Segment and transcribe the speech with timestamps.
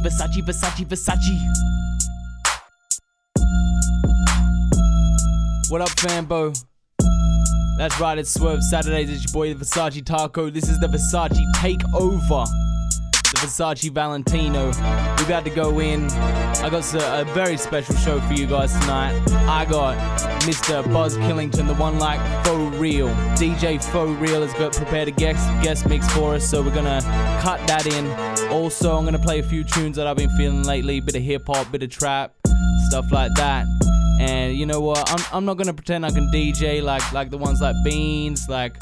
[0.00, 1.38] Versace, Versace, Versace, Versace.
[5.70, 6.54] What up, fanbo?
[7.78, 9.10] That's right, it's Swerve Saturdays.
[9.10, 10.50] It's your boy, the Versace Taco.
[10.50, 12.61] This is the Versace Takeover.
[13.32, 14.66] The Versace Valentino.
[14.66, 16.10] We about to go in.
[16.10, 19.18] I got a, a very special show for you guys tonight.
[19.48, 19.96] I got
[20.42, 20.84] Mr.
[20.92, 23.08] Buzz Killington, the one like Phaux Real.
[23.36, 27.00] DJ Phaux Real has got prepared a guest, guest mix for us, so we're gonna
[27.40, 28.50] cut that in.
[28.50, 31.46] Also, I'm gonna play a few tunes that I've been feeling lately bit of hip
[31.46, 32.34] hop, bit of trap,
[32.88, 33.64] stuff like that.
[34.20, 35.10] And you know what?
[35.10, 38.76] I'm, I'm not gonna pretend I can DJ like like the ones like Beans, like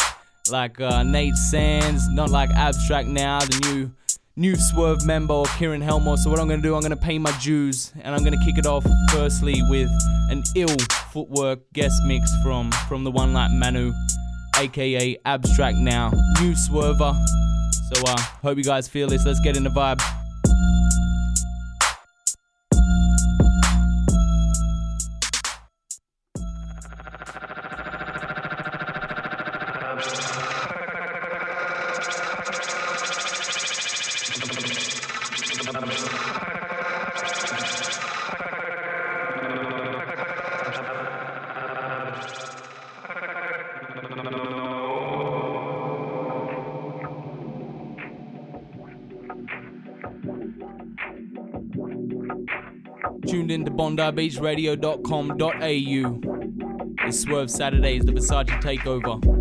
[0.50, 3.90] like uh, Nate Sands, not like Abstract now, the new
[4.36, 6.16] new Swerve member Kieran Helmore.
[6.16, 8.66] So what I'm gonna do, I'm gonna pay my dues, and I'm gonna kick it
[8.66, 9.90] off firstly with
[10.30, 10.76] an ill
[11.12, 13.92] footwork guest mix from from the one like Manu,
[14.58, 17.14] aka Abstract now, new Swerver.
[17.92, 19.24] So uh, hope you guys feel this.
[19.26, 20.00] Let's get in the vibe.
[54.10, 57.06] BondiBeachRadio.com.au.
[57.06, 59.39] It's Swerve Saturdays, the Versace Takeover.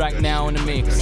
[0.00, 0.96] track now in the mix.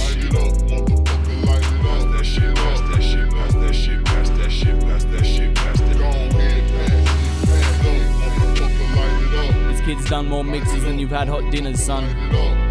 [9.67, 12.68] This kid's done more mixes than you've had hot dinners, son.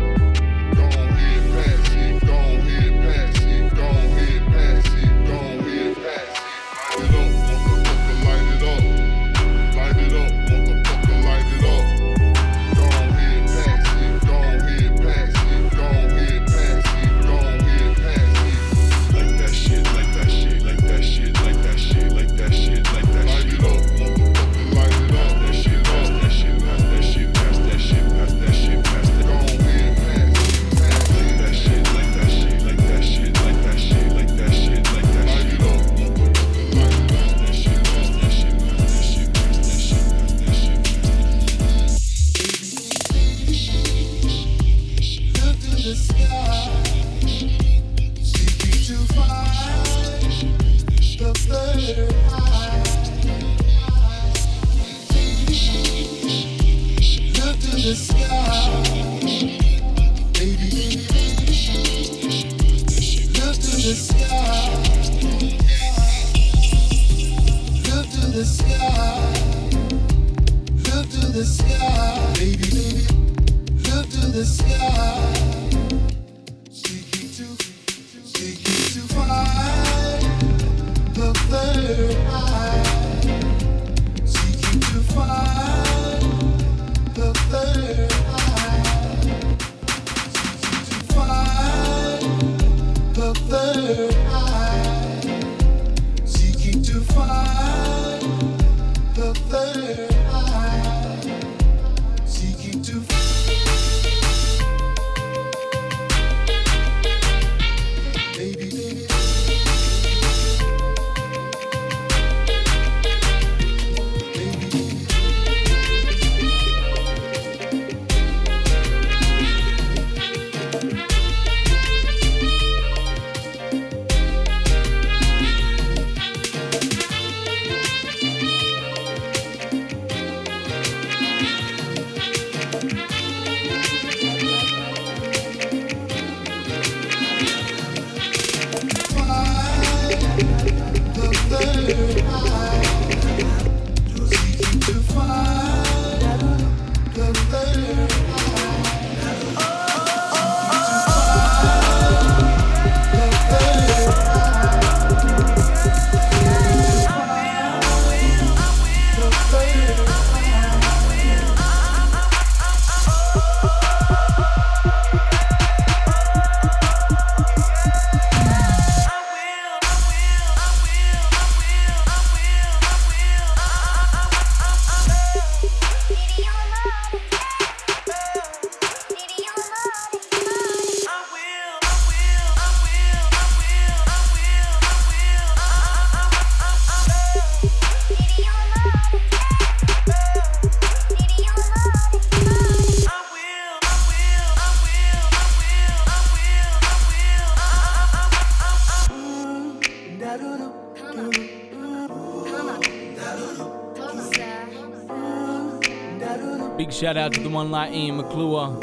[206.78, 208.80] Big shout out to the one like Ian McClure.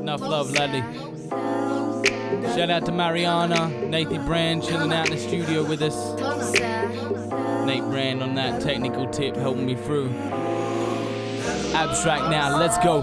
[0.00, 0.82] Enough love, laddie.
[2.54, 5.96] Shout out to Mariana, Nathan Brand chilling out in the studio with us.
[7.64, 10.10] Nate Brand on that technical tip helping me through.
[11.72, 13.00] Abstract now, let's go.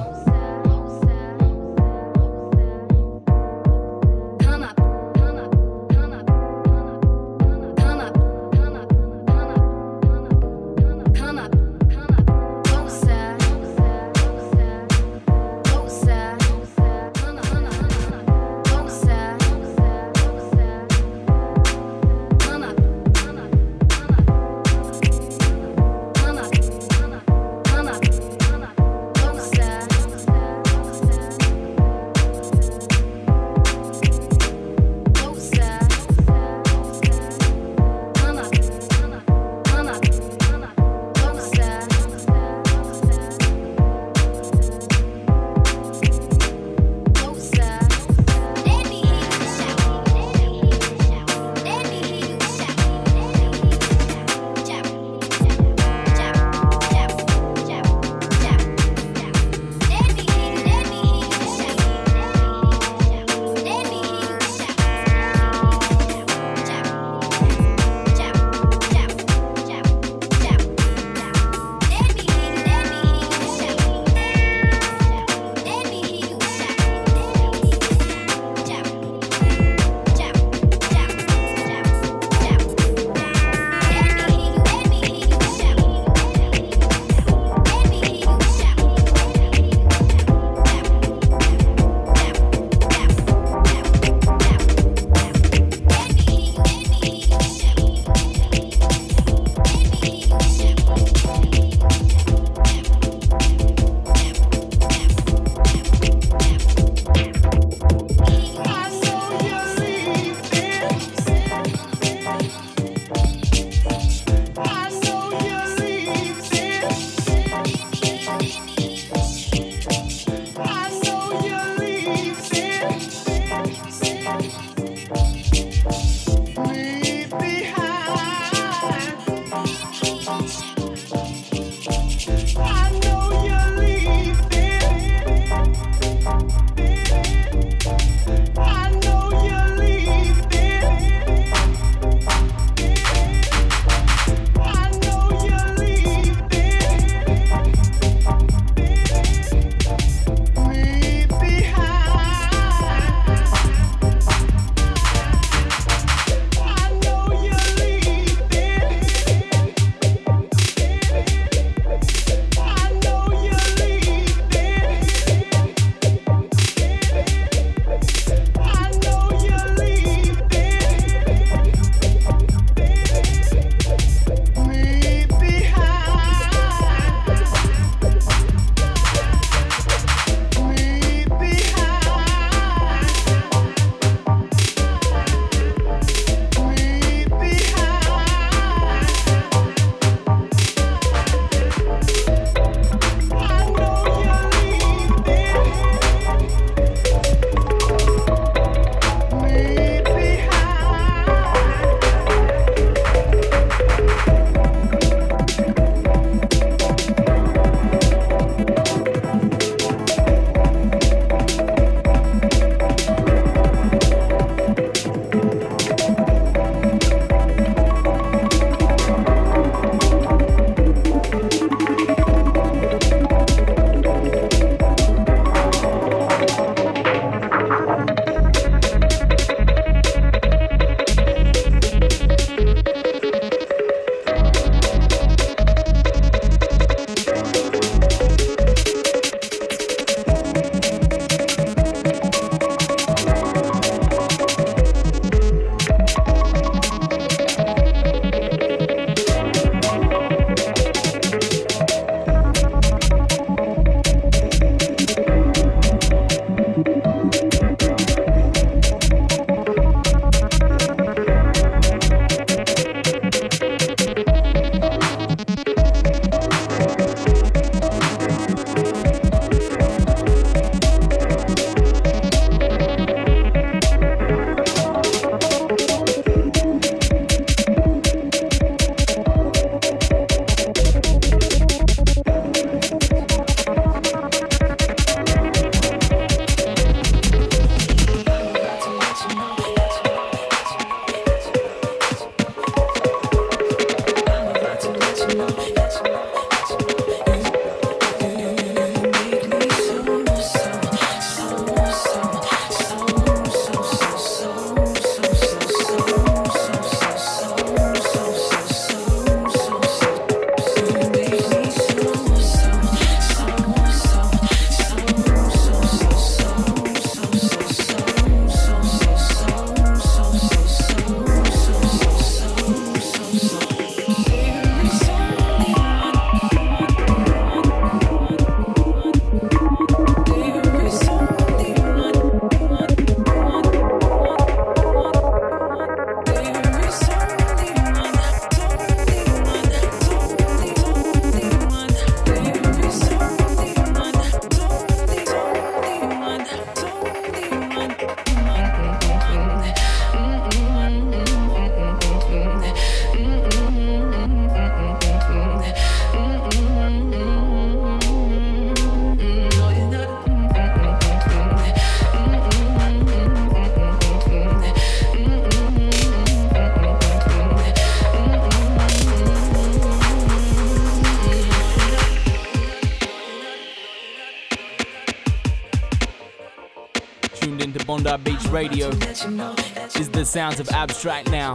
[378.57, 378.90] Radio.
[378.90, 381.54] Is the sounds of abstract now.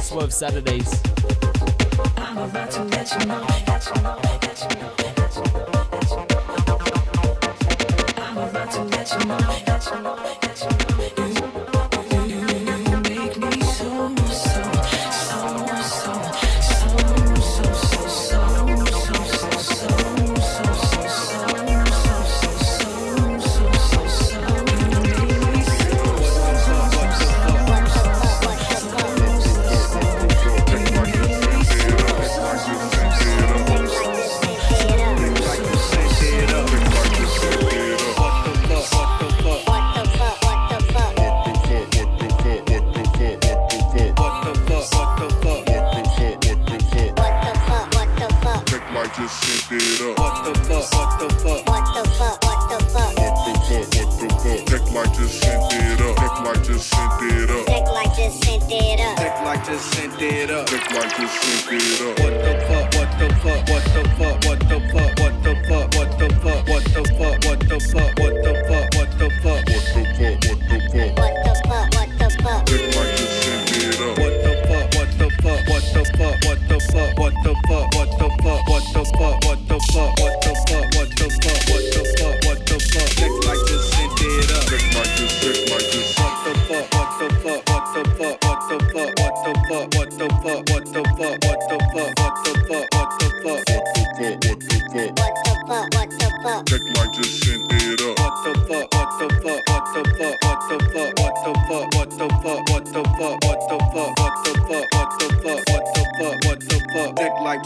[0.00, 0.88] Swerve Saturdays.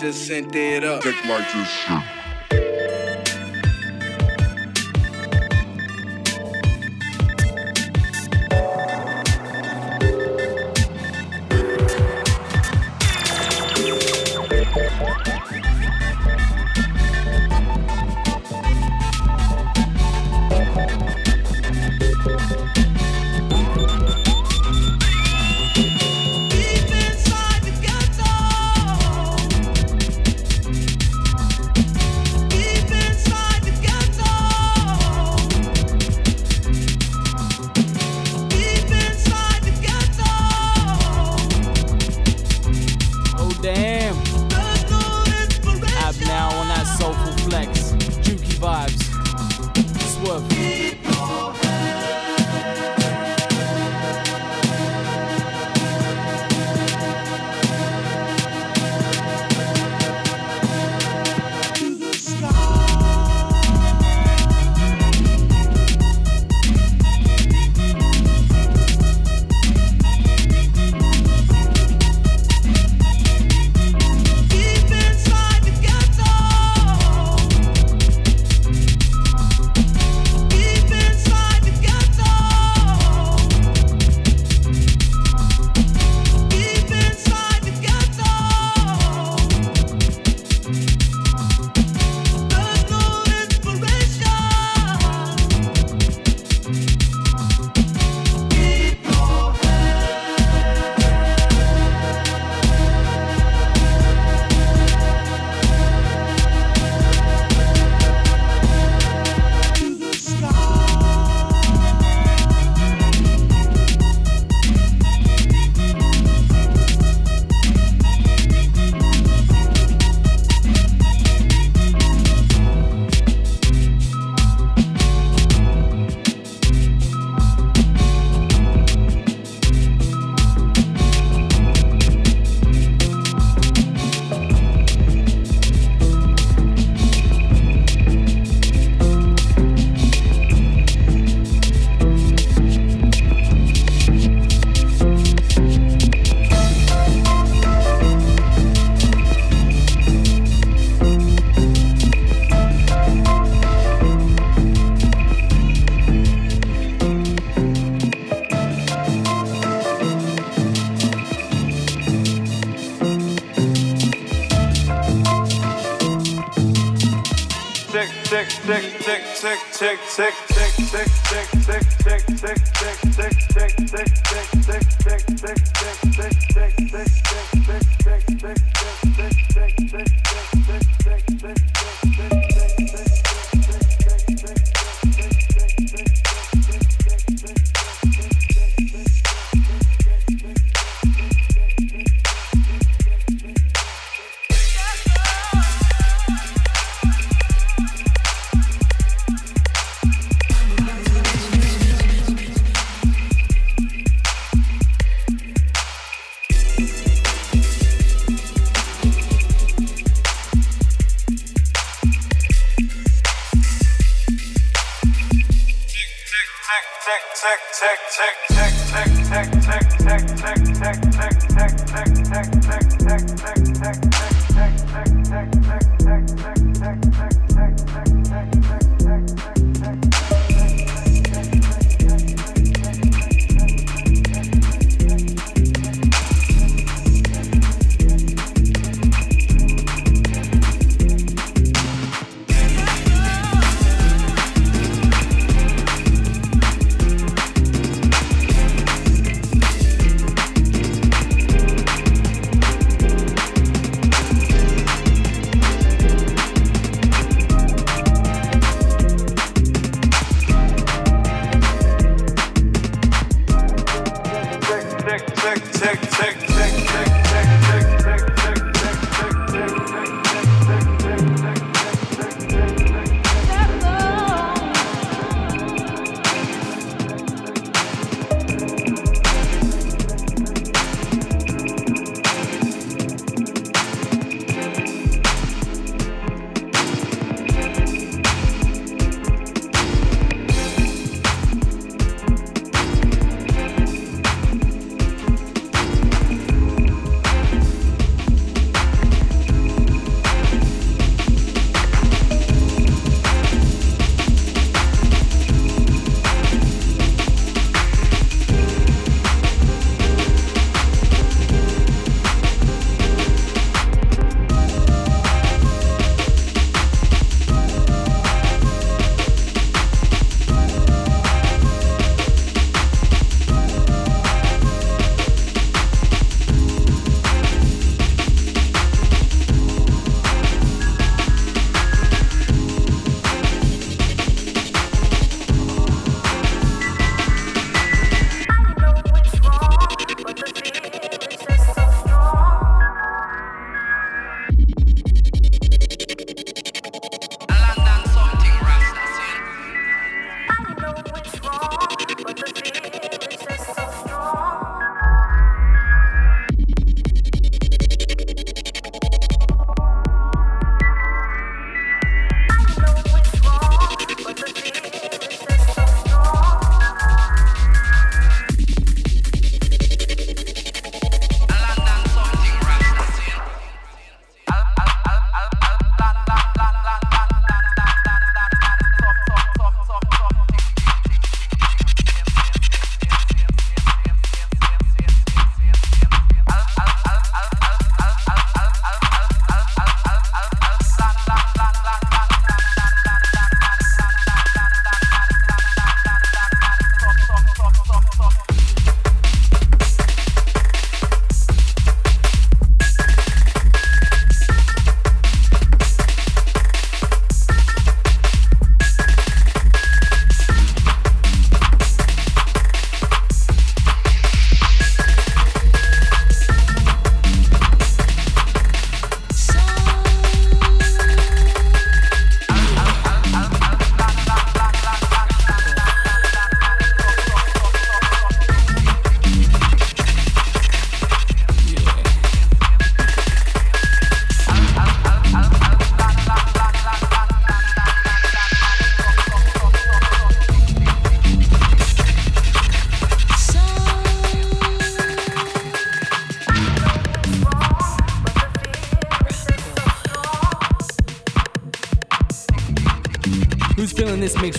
[0.03, 1.01] just sent it up.
[1.01, 2.12] Tech like this shit.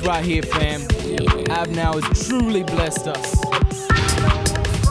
[0.06, 0.82] Right here, fam.
[1.50, 3.36] Ab Now has truly blessed us.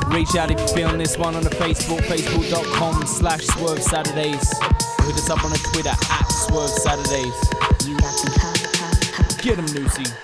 [0.08, 4.50] Reach out if you're feeling this one on the Facebook, facebook.com slash Swerve Saturdays.
[5.02, 7.34] Hit us up on the Twitter at Swerve Saturdays.
[9.42, 10.21] Get him, Lucy.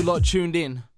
[0.00, 0.89] You lot tuned in.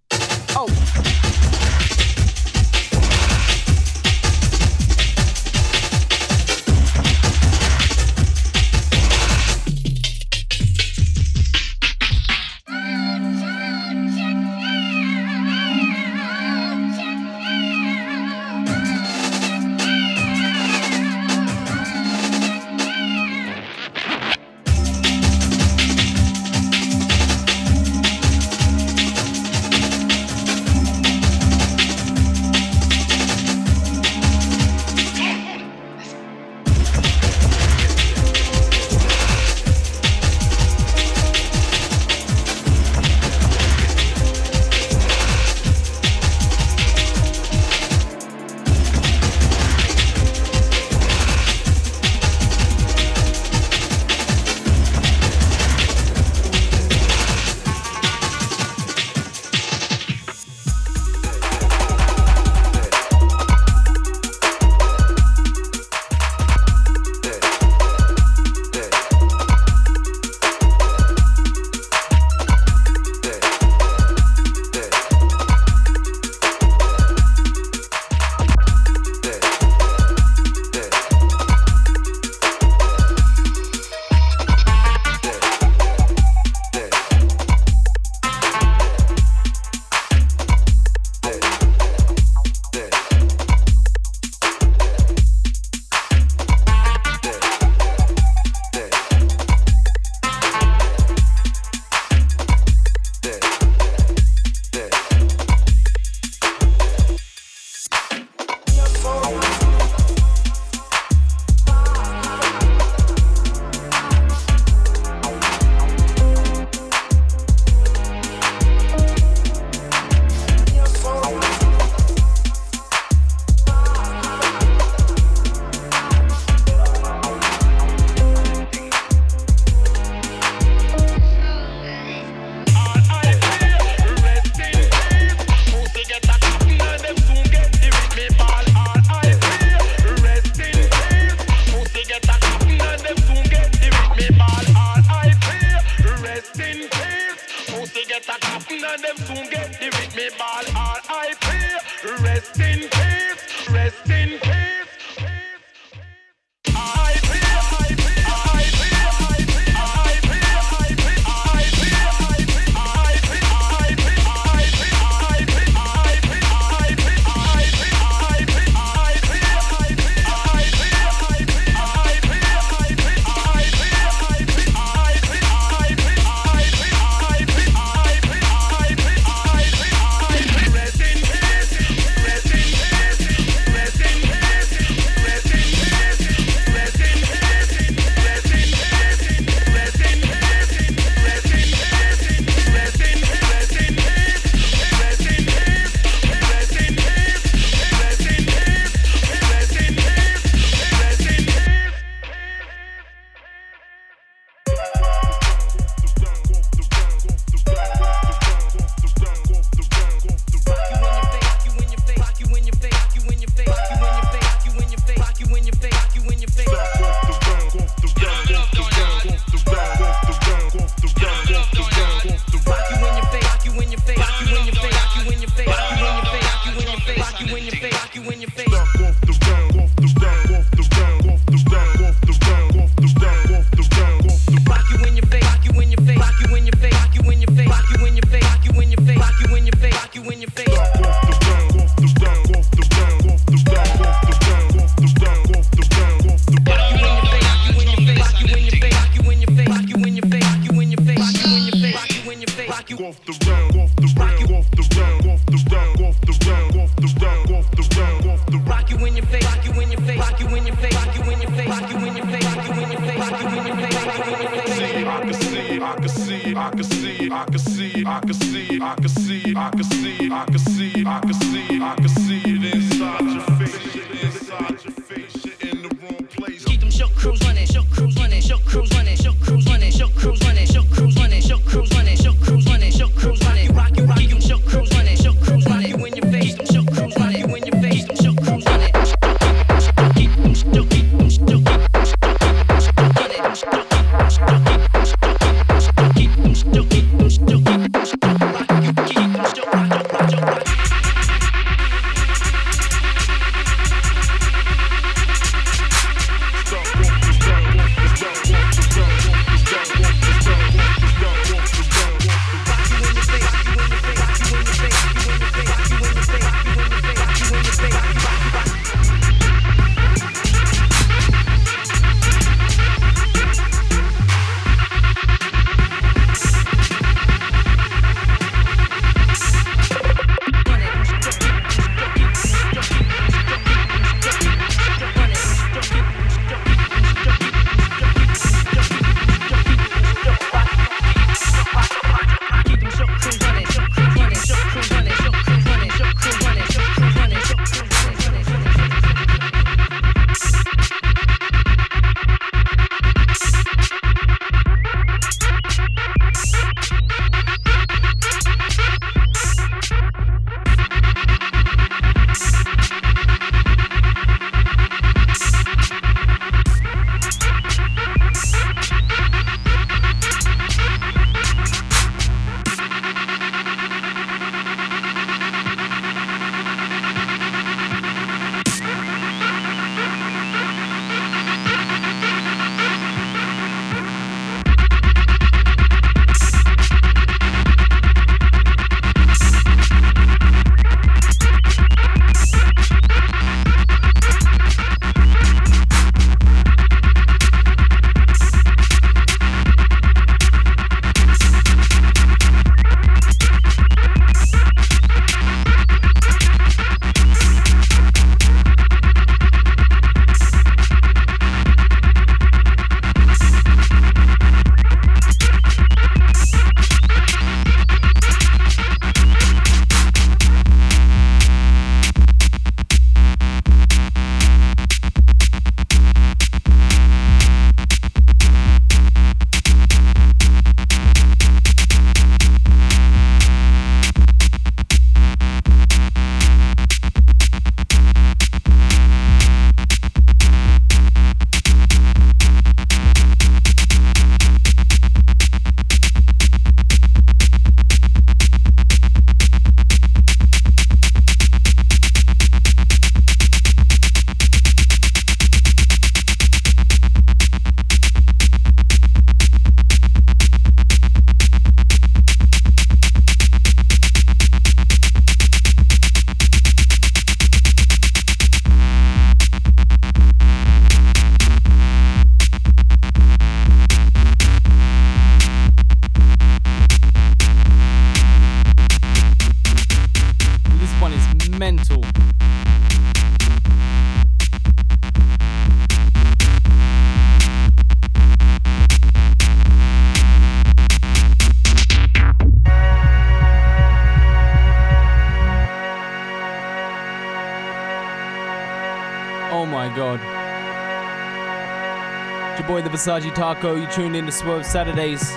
[503.03, 503.75] It's your boy the Versace Taco.
[503.75, 505.33] You tuned in to Swerve Saturdays.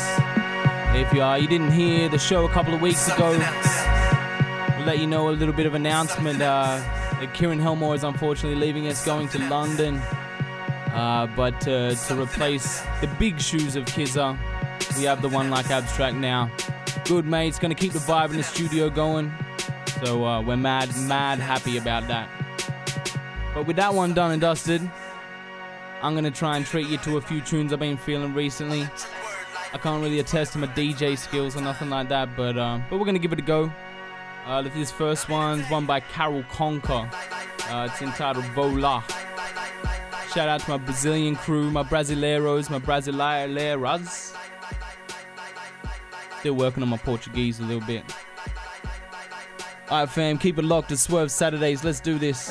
[0.95, 3.33] If you, uh, you didn't hear the show a couple of weeks ago,
[4.79, 6.41] we'll let you know a little bit of announcement.
[6.41, 6.81] Uh,
[7.35, 9.97] Kieran Helmore is unfortunately leaving us, going to London.
[10.95, 14.39] Uh, but uh, to replace the big shoes of Kizza,
[14.97, 16.51] we have the one like Abstract now.
[17.11, 17.49] Good mate.
[17.49, 19.35] It's gonna keep the vibe in the studio going.
[20.05, 22.29] So uh, we're mad, mad happy about that.
[23.53, 24.81] But with that one done and dusted,
[26.03, 28.83] I'm gonna try and treat you to a few tunes I've been feeling recently.
[29.73, 33.01] I can't really attest to my DJ skills or nothing like that, but uh, but
[33.01, 33.73] we're gonna give it a go.
[34.47, 37.13] Uh, this first one's one by Karol Conká.
[37.69, 39.03] Uh, it's entitled Vola.
[40.33, 44.30] Shout out to my Brazilian crew, my Brasileiros, my Brasileiras.
[46.41, 48.03] Still working on my Portuguese a little bit.
[49.91, 51.85] Alright, fam, keep it locked to Swerve Saturdays.
[51.85, 52.49] Let's do this.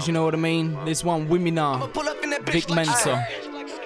[0.00, 0.84] Few of them bangers, you know what I mean?
[0.84, 3.26] This one, Wimina, Vic Mensa.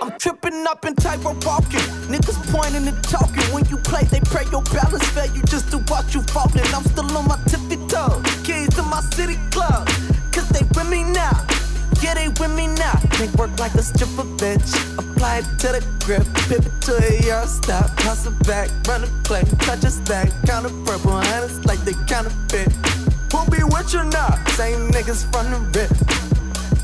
[0.00, 1.86] I'm tripping up and type of walking.
[2.10, 3.42] Niggas pointing and talking.
[3.54, 5.26] When you play, they pray your balance fair.
[5.26, 6.66] You just to watch you falling.
[6.74, 8.22] I'm still on my tippy toes.
[8.42, 9.86] Keys to my city club.
[10.32, 11.46] Cause they with me now.
[12.02, 12.98] Yeah, they with me now.
[13.18, 14.74] They work like a stripper bitch.
[14.98, 16.26] Apply it to the grip.
[16.48, 17.96] Pivot to a yard stop.
[17.98, 18.70] Toss it back.
[18.88, 19.44] Run a play.
[19.60, 20.30] Touch a stack.
[20.46, 21.12] Count a purple.
[21.12, 22.72] And it's like they counterfeit.
[23.30, 24.41] Who be with you now?
[24.56, 25.90] Same niggas from the rip.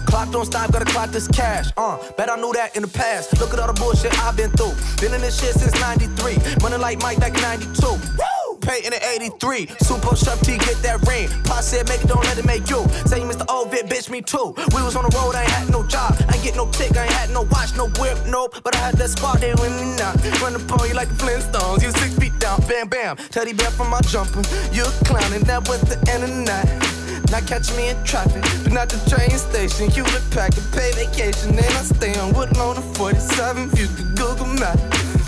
[0.07, 1.71] Clock don't stop, gotta clock this cash.
[1.77, 3.39] Uh, bet I knew that in the past.
[3.41, 4.73] Look at all the bullshit I've been through.
[5.01, 6.39] Been in this shit since 93.
[6.65, 7.87] Running like Mike back in 92.
[7.87, 8.59] Woo!
[8.63, 9.69] Pay in the 83.
[9.81, 11.29] Super Chef T, get that ring.
[11.45, 12.89] Pa said, make it, don't let it make you.
[13.05, 13.45] Say, Mr.
[13.53, 14.55] Old Bit, bitch, me too.
[14.73, 16.17] We was on the road, I ain't had no job.
[16.27, 18.57] I ain't get no tick, I ain't had no watch, no whip, nope.
[18.65, 20.17] But I had that squad there with me now.
[20.41, 21.83] Run up on you like the Flintstones.
[21.83, 23.17] You six feet down, bam, bam.
[23.29, 24.41] Teddy bear from my jumper.
[24.73, 26.98] You a clown, and that was the end of the night.
[27.31, 29.91] Not catch me in traffic, but not the train station.
[29.91, 33.71] Hewlett Packard, pay vacation, and I stay on Woodlawn and 47.
[33.77, 34.79] You can Google Map.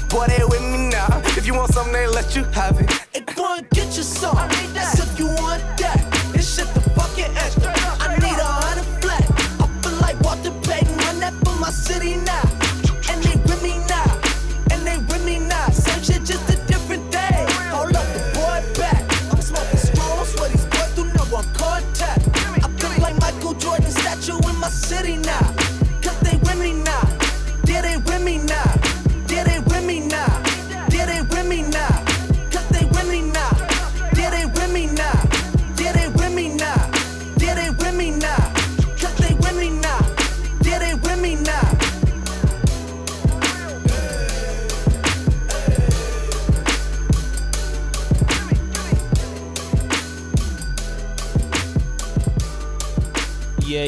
[0.09, 1.21] Boy, they with me now.
[1.37, 2.91] If you want something, they let you have it.
[3.13, 4.37] Hey, and get your song.
[4.37, 4.99] I need that.
[4.99, 5.40] if you want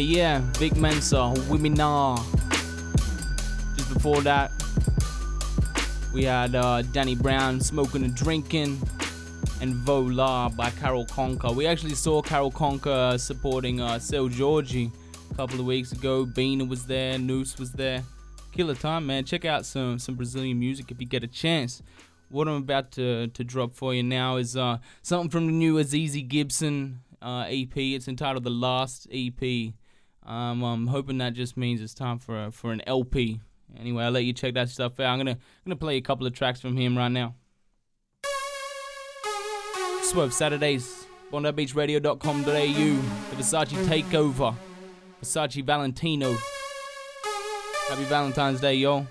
[0.02, 2.16] Yeah, Vic Mensa, Wimina.
[3.76, 4.50] Just before that,
[6.12, 8.80] we had uh, Danny Brown, Smoking and Drinking,
[9.60, 11.54] and Vola by Karol Conká.
[11.54, 14.90] We actually saw Karol Conká supporting uh, Seu Jorge
[15.30, 16.26] a couple of weeks ago.
[16.26, 18.02] Bina was there, Noose was there.
[18.50, 19.24] Killer time, man.
[19.24, 21.80] Check out some, some Brazilian music if you get a chance.
[22.28, 25.76] What I'm about to, to drop for you now is uh, something from the new
[25.76, 27.76] Azizi Gibson uh, EP.
[27.76, 29.74] It's entitled The Last EP.
[30.24, 33.40] Um, I'm hoping that just means it's time for a, for an LP.
[33.78, 35.06] Anyway, I'll let you check that stuff out.
[35.06, 37.34] I'm gonna gonna play a couple of tracks from him right now.
[40.02, 44.54] Swerve Saturdays, BondiBeachRadio.com.au, the Versace Takeover,
[45.22, 46.36] Versace Valentino.
[47.88, 49.06] Happy Valentine's Day, y'all.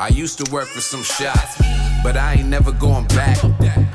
[0.00, 1.60] I used to work for some shots,
[2.04, 3.38] but I ain't never going back.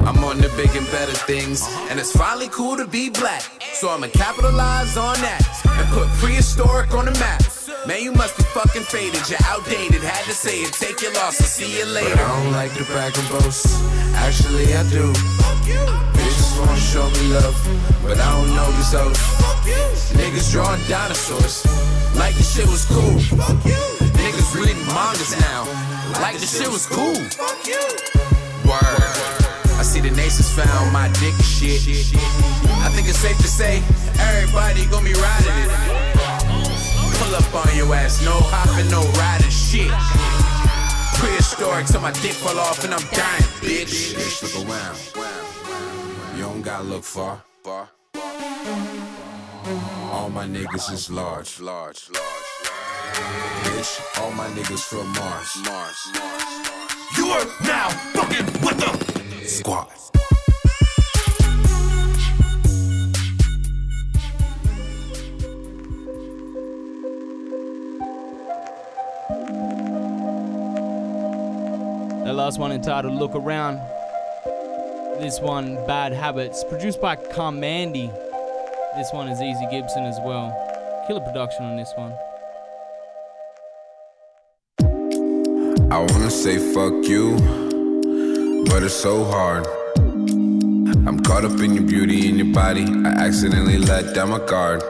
[0.05, 3.41] I'm on the big and better things, and it's finally cool to be black.
[3.73, 7.41] So I'ma capitalize on that and put prehistoric on the map.
[7.87, 10.03] Man, you must be fucking faded, you're outdated.
[10.03, 12.15] Had to say it, take your loss, I'll see you later.
[12.15, 13.79] But I don't like to brag and boast,
[14.15, 15.07] actually I do.
[16.19, 17.55] Bitches wanna show me love,
[18.03, 19.19] but I don't know these hoes.
[20.19, 21.63] Niggas drawing dinosaurs,
[22.19, 23.19] like the shit was cool.
[24.19, 25.63] Niggas reading mangas now,
[26.19, 27.15] like the shit was cool.
[27.15, 27.79] Fuck you.
[28.67, 29.42] Word.
[29.83, 31.83] I see the nations found my dick shit.
[32.85, 33.83] I think it's safe to say
[34.17, 35.69] everybody gonna be riding it.
[37.19, 39.91] Pull up on your ass, no hopping, no riding shit.
[41.19, 44.15] Prehistoric till my dick fall off and I'm dying, bitch.
[44.15, 46.37] Bitch, look around.
[46.37, 47.43] You don't gotta look far.
[47.61, 47.89] far.
[50.13, 52.49] All my niggas is large, large, large.
[53.67, 56.43] Bitch, all my niggas from Mars, Mars, Mars.
[57.17, 59.87] You are now fucking with the squad.
[72.25, 73.75] The last one entitled Look Around.
[75.19, 78.11] This one, Bad Habits, produced by Carmandy.
[78.95, 80.51] This one is Azizi Gibson as well.
[81.07, 82.13] Killer production on this one.
[85.91, 87.37] I wanna say fuck you,
[88.69, 89.65] but it's so hard.
[89.97, 92.83] I'm caught up in your beauty and your body.
[92.83, 94.81] I accidentally let down my guard.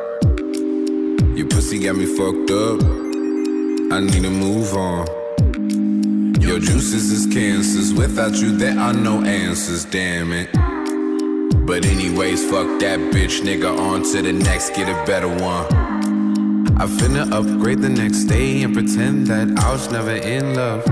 [1.37, 2.83] Your pussy got me fucked up.
[3.93, 5.05] I need to move on.
[6.41, 7.93] Your juices is cancers.
[7.93, 9.85] Without you, there are no answers.
[9.85, 10.49] Damn it.
[11.65, 13.77] But anyways, fuck that bitch, nigga.
[13.77, 15.65] On to the next, get a better one.
[16.77, 20.83] I finna upgrade the next day and pretend that I was never in love.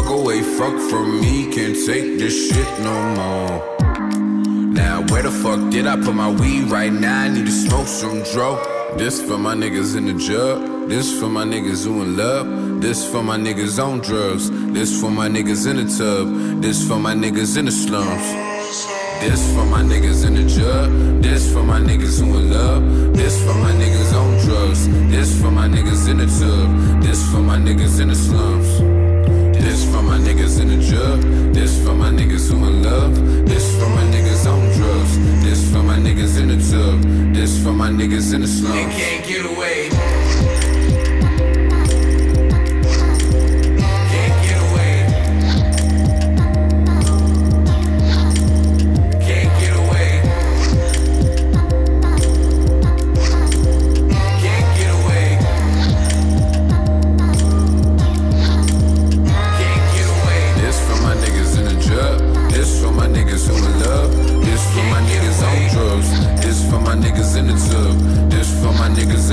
[0.00, 3.76] Fuck away, fuck from me, can't take this shit no more.
[4.72, 7.24] Now, where the fuck did I put my weed right now?
[7.24, 8.56] I need to smoke some dro.
[8.96, 10.88] This for my niggas in the jug.
[10.88, 12.80] This for my niggas who in love.
[12.80, 14.50] This for my niggas on drugs.
[14.72, 16.62] This for my niggas in the tub.
[16.62, 18.32] This for my niggas in the slums.
[19.20, 21.22] This for my niggas in the jug.
[21.22, 23.14] This for my niggas who in love.
[23.14, 24.88] This for my niggas on drugs.
[25.10, 27.02] This for my niggas in the tub.
[27.02, 28.99] This for my niggas in the slums.
[29.60, 31.20] This for my niggas in the jug.
[31.52, 33.14] This for my niggas who in love.
[33.46, 35.18] This for my niggas on drugs.
[35.44, 37.34] This for my niggas in the tub.
[37.34, 38.74] This for my niggas in the slums.
[38.74, 40.09] They can't get away.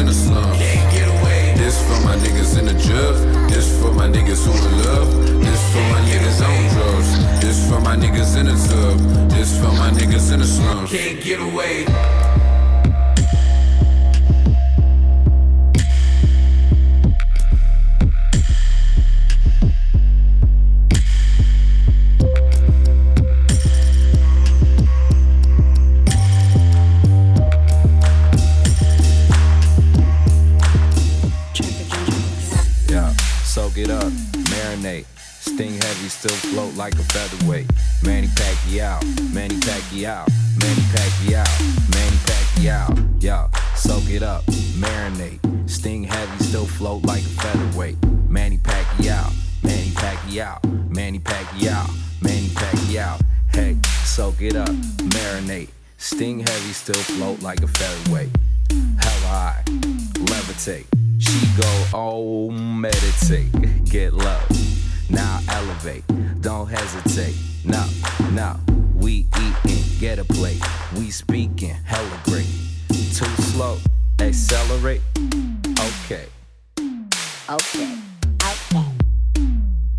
[0.08, 0.58] The slums.
[1.58, 3.16] This for my niggas in the jug.
[3.50, 5.12] This for my niggas who in love.
[5.42, 7.42] This for my niggas on drugs.
[7.42, 9.30] This for my niggas in the tub.
[9.30, 10.92] This for my niggas in the slums.
[10.92, 12.17] Can't get away.
[36.28, 37.68] Still float like a featherweight.
[38.04, 39.02] Manny Pacquiao,
[39.34, 40.28] Manny Pacquiao,
[40.60, 41.48] Manny Pacquiao,
[41.94, 43.24] Manny Pacquiao.
[43.24, 44.44] Yeah, soak it up,
[44.76, 45.40] marinate.
[45.70, 47.98] Sting heavy, still float like a featherweight.
[48.28, 51.90] Manny Pacquiao, Manny Pacquiao, Manny Pacquiao,
[52.22, 53.22] Manny Pacquiao.
[53.54, 54.70] Hey, soak it up,
[55.16, 55.70] marinate.
[55.98, 58.30] Sting heavy, still float like a featherweight.
[59.00, 60.86] Hella high, levitate.
[61.20, 64.40] She go, oh, meditate, get low.
[65.10, 66.04] Now elevate,
[66.42, 67.36] don't hesitate.
[67.64, 67.86] No,
[68.32, 68.60] no,
[68.96, 70.62] we eating, get a plate.
[70.98, 72.48] We speaking, hella great.
[72.90, 73.78] Too slow,
[74.20, 75.02] accelerate.
[75.80, 76.26] Okay.
[77.50, 77.98] Okay.
[78.44, 78.86] Okay.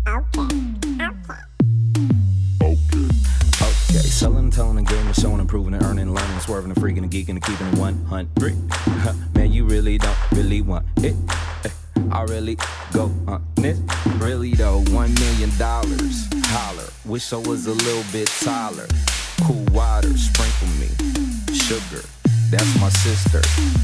[0.07, 0.47] Okay.
[1.01, 1.49] Okay.
[3.89, 7.29] Okay, selling, telling, and gaming, showing, improving, and earning, learning, swerving, and freaking, and geeking,
[7.29, 9.35] and keeping it 100.
[9.35, 11.15] Man, you really don't really want it.
[11.63, 11.69] Eh,
[12.11, 12.57] I really
[12.91, 13.79] go on this.
[14.17, 16.27] Really though, one million dollars.
[16.45, 16.89] Holler.
[17.05, 18.87] Wish I was a little bit taller.
[19.43, 20.89] Cool water, sprinkle me.
[21.53, 22.03] Sugar,
[22.51, 23.41] that's my sister.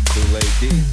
[0.09, 0.84] Kool Aid D.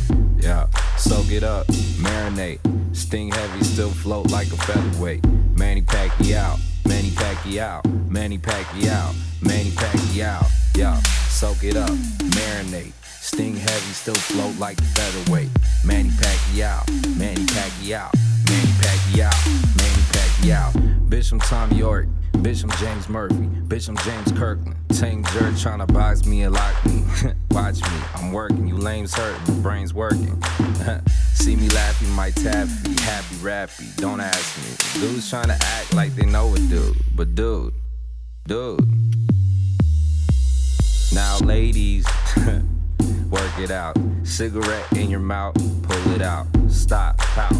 [0.40, 0.66] Yeah,
[0.96, 1.66] soak it up,
[1.98, 2.60] marinate.
[2.94, 5.24] Sting heavy, still float like a featherweight.
[5.56, 10.46] Manny Pacquiao, Manny Pacquiao, Manny Pacquiao, Manny Pacquiao.
[10.74, 12.92] Yeah, soak it up, marinate.
[13.22, 15.48] Sting heavy, still float like a featherweight.
[15.84, 18.12] Manny Pacquiao, Manny Pacquiao,
[18.50, 21.08] Manny Pacquiao, Manny Pacquiao.
[21.08, 22.08] Bitch, I'm Thom Yorke.
[22.32, 23.46] Bitch, I'm James Murphy.
[23.68, 24.74] Bitch, I'm James Kirkland.
[24.88, 27.04] Tank jerk tryna box me and lock me.
[27.52, 28.66] Watch me, I'm working.
[28.66, 30.42] You lames hurt, my brain's working.
[31.34, 33.96] See me laughing, my taffy, happy rappy.
[33.98, 35.00] Don't ask me.
[35.00, 37.72] Dudes tryna act like they know a dude, but dude,
[38.48, 38.84] dude.
[41.14, 42.04] Now, ladies,
[43.32, 43.96] work it out.
[44.22, 46.46] Cigarette in your mouth, pull it out.
[46.68, 47.54] Stop, pout.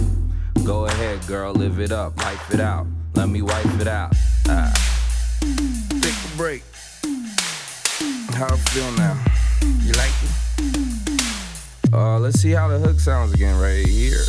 [0.64, 2.86] Go ahead, girl, live it up, life it out.
[3.14, 4.14] Let me wipe it out.
[4.48, 4.72] Ah.
[5.40, 6.62] Take a break.
[8.34, 9.18] How I feel now?
[9.82, 11.11] You like it?
[11.92, 14.22] Uh, let's see how the hook sounds again right here.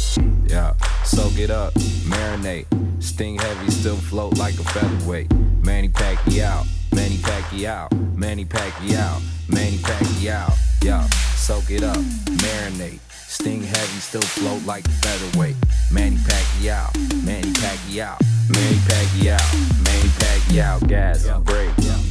[0.46, 0.74] Yeah,
[1.06, 2.66] soak it up, marinate.
[3.02, 5.34] Sting heavy, still float like a featherweight.
[5.64, 10.54] Manny Pacquiao, Manny Pacquiao, Manny Pacquiao, Manny Pacquiao.
[10.84, 13.00] Yeah, soak it up, marinate.
[13.10, 15.56] Sting heavy, still float like a featherweight.
[15.90, 16.94] Manny Pacquiao,
[17.24, 18.20] Manny Pacquiao,
[18.54, 20.86] Manny Pacquiao, Manny Pacquiao.
[20.86, 21.72] Gas, break,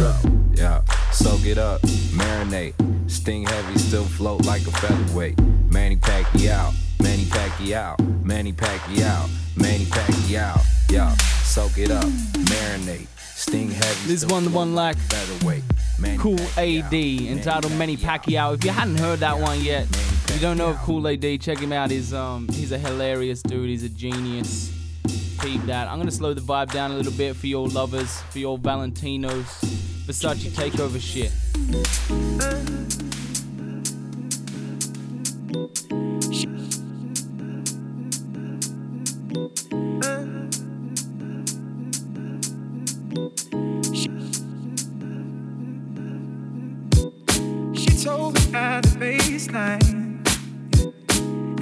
[0.00, 0.32] etc.
[0.54, 0.82] Yeah,
[1.12, 1.80] soak it up,
[2.12, 2.74] marinate.
[3.10, 5.38] Sting heavy, still float like a featherweight.
[5.70, 10.60] Manny Pacquiao, Manny Pacquiao, Manny Pacquiao, Manny Pacquiao.
[10.90, 13.06] Yeah, soak it up, marinate.
[13.18, 14.08] Sting heavy.
[14.08, 15.62] This one, the one like featherweight.
[15.98, 18.54] Manny Cool Pacquiao, AD entitled Manny Pacquiao.
[18.54, 21.58] If you hadn't heard that one yet, if you don't know of Kool A.D., check
[21.58, 21.90] him out.
[21.90, 23.68] He's um he's a hilarious dude.
[23.68, 24.76] He's a genius.
[25.40, 25.88] Peep that.
[25.88, 29.89] I'm gonna slow the vibe down a little bit for your lovers, for your Valentinos,
[30.10, 31.30] Versace takeover shit.
[47.72, 50.26] She told me at the baseline,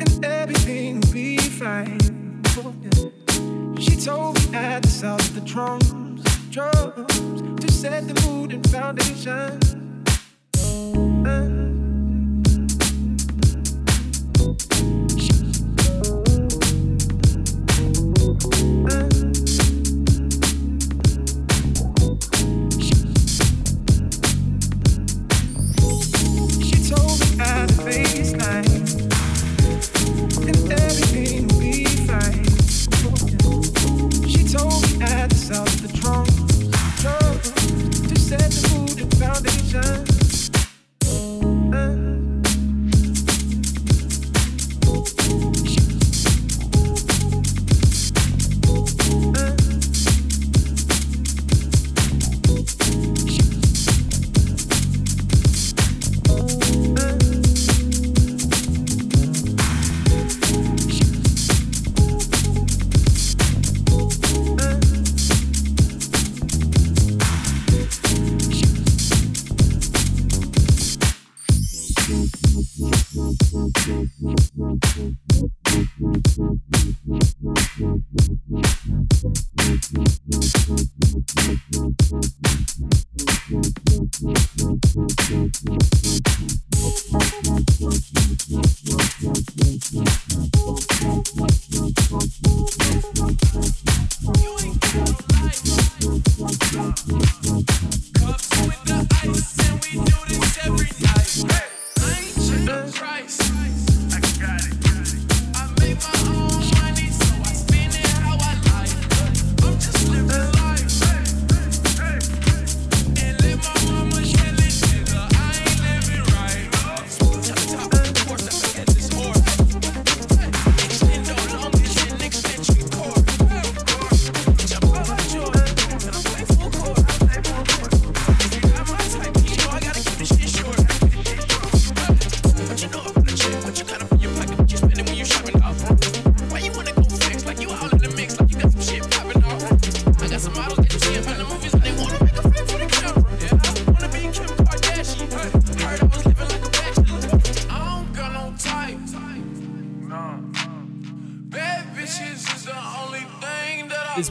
[0.01, 2.01] and everything will be fine.
[3.79, 6.08] She told me at the sound of the drums,
[6.51, 9.61] drums, to set the mood and foundation.
[11.27, 11.69] Uh,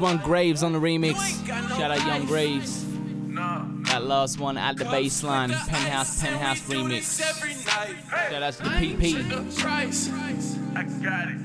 [0.07, 1.17] one, Graves on the remix.
[1.77, 2.85] Shout out Young Graves.
[3.87, 7.19] That last one at the baseline, Penthouse, Penthouse remix.
[8.29, 9.15] Shout out to the PP.
[10.75, 11.36] I got it.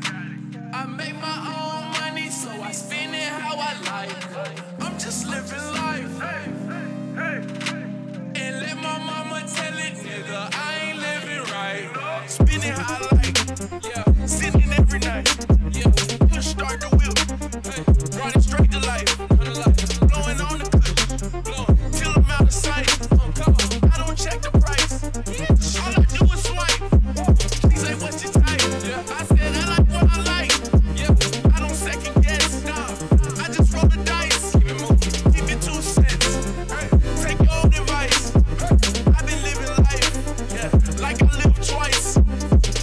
[41.39, 42.17] live twice.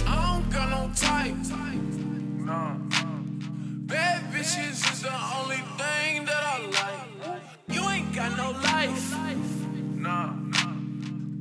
[0.06, 1.34] I don't got no type.
[2.46, 2.74] Nah.
[3.86, 7.42] Bad bitches is the only thing that I like.
[7.68, 9.14] You ain't got no life.
[9.96, 10.34] Nah.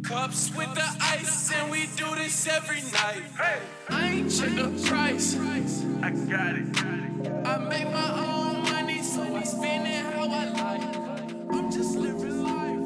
[0.03, 3.24] Cups with the ice, and we do this every night.
[3.38, 3.60] Hey.
[3.89, 5.36] I ain't check the price.
[6.01, 6.68] I got it.
[7.45, 10.95] I make my own money, so I spend it how I like.
[11.51, 12.79] I'm just living life.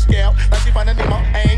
[0.00, 1.16] Scale, like she finding Nemo.
[1.16, 1.49] I ain't gonna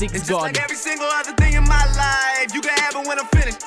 [0.00, 0.08] one.
[0.08, 2.54] The It's Sixth just like every single other thing in my life.
[2.54, 3.62] You can have it when I'm finished.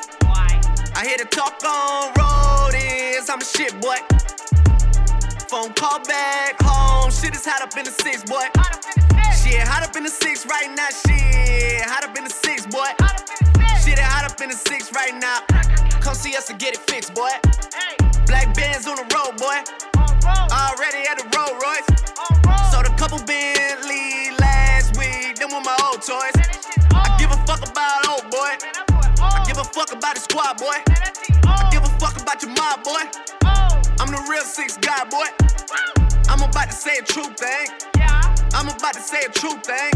[0.96, 3.98] I hear the talk on road is I'm a shit boy.
[5.50, 7.12] Phone call back home.
[7.12, 8.24] Shit is hot up in the six,
[29.70, 30.78] a fuck about the squad, boy.
[31.46, 33.04] I give a fuck about your mob, boy.
[34.00, 35.26] I'm the real six guy, boy.
[36.30, 37.68] I'm about to say a true thing.
[38.54, 39.92] I'm about to say a true thing.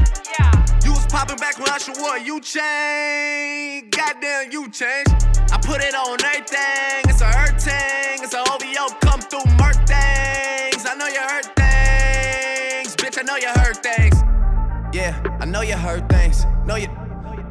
[0.84, 3.90] You was popping back when Usher wore you change.
[3.92, 5.12] Goddamn, you changed.
[5.52, 7.10] I put it on everything.
[7.10, 8.24] It's a hurt thing.
[8.24, 10.86] It's a OVO come through murk things.
[10.86, 12.96] I know you hurt things.
[12.96, 14.16] Bitch, I know you hurt things.
[14.94, 16.46] Yeah, I know you heard things.
[16.66, 16.90] Know you.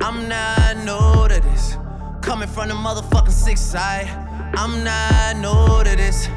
[0.01, 1.77] I'm not new to this.
[2.23, 4.07] Coming from the motherfucking six side.
[4.55, 6.29] I'm not new to this.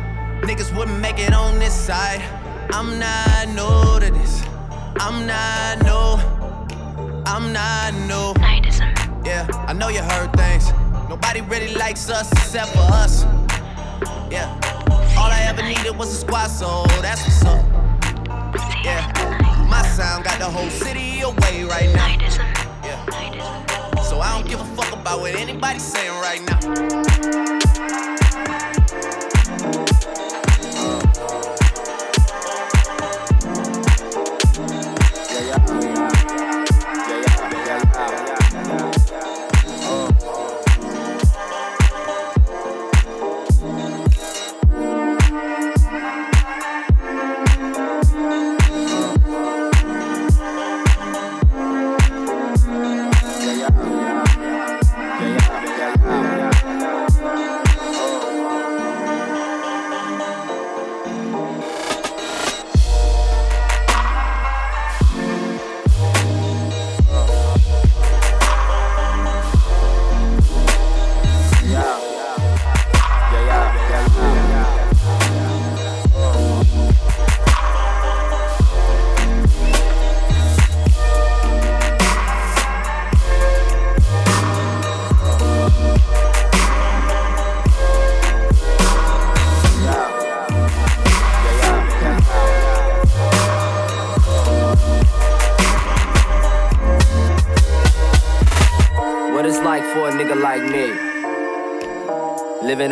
[0.42, 2.22] Niggas wouldn't make it on this side.
[2.72, 4.44] I'm not new to this.
[5.00, 6.20] I'm not new.
[7.26, 8.34] I'm not new.
[9.26, 10.72] Yeah, I know you heard things.
[11.08, 13.24] Nobody really likes us except for us.
[14.32, 14.50] Yeah.
[15.18, 17.64] All I ever needed was a squad, so that's what's up.
[18.84, 19.68] Yeah.
[19.70, 22.08] My sound got the whole city away right now.
[22.84, 23.85] Yeah.
[24.16, 26.58] So I don't give a fuck about what anybody's saying right now.
[31.28, 31.65] What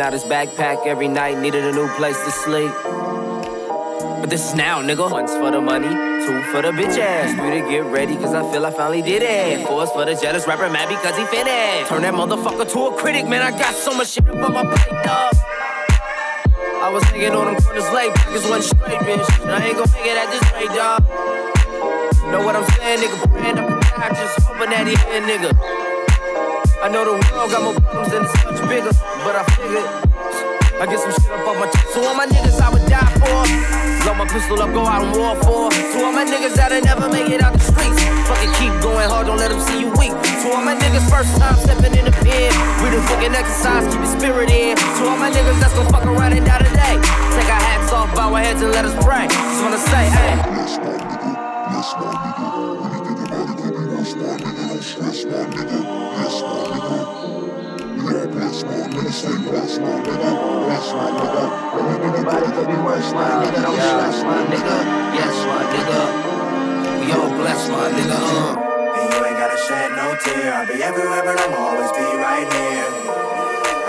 [0.04, 2.70] out his backpack every night, needed a new place to sleep.
[4.20, 5.10] But this is now, nigga.
[5.10, 5.88] One's for the money,
[6.26, 7.32] two for the bitch ass.
[7.32, 9.66] Three to get ready, cause I feel I finally did it.
[9.66, 11.88] Four's for the jealous rapper mad because he finished.
[11.88, 13.40] Turn that motherfucker to a critic, man.
[13.40, 15.34] I got so much shit up on my plate, dog.
[16.84, 19.24] I was thinking on them corners late, pockets one straight, bitch.
[19.48, 21.00] I ain't gon' make it at this rate, dog.
[22.30, 23.32] Know what I'm saying, nigga?
[23.32, 25.83] Praying up and down, just hoping that he here, nigga.
[26.84, 28.92] I know the world got more problems and it's much bigger,
[29.24, 29.88] but I figured
[30.76, 31.96] I get some shit up off my chest.
[31.96, 33.40] So all my niggas I would die for.
[34.04, 35.72] Load my pistol up, go out and war for.
[35.72, 37.96] To all my niggas that'll never make it out the streets.
[38.28, 40.12] Fucking keep going hard, don't let them see you weak.
[40.12, 42.52] To all my niggas first time stepping in the pen.
[42.84, 44.76] We the fucking exercise, keep your spirit in.
[44.76, 47.00] To all my niggas that's gonna fuck around and die today.
[47.32, 49.24] Take our hats off, bow our heads and let us pray.
[49.32, 50.83] Just wanna say, hey.
[62.14, 63.58] Anybody could be worse, my nigga.
[63.66, 64.76] Don't stress, my nigga.
[65.18, 66.00] Yes, my nigga.
[67.02, 68.14] We all blessed, my nigga.
[68.14, 68.54] Uh.
[68.54, 70.54] And you ain't gotta shed no tear.
[70.54, 72.86] I'll be everywhere, but I'm always be right here.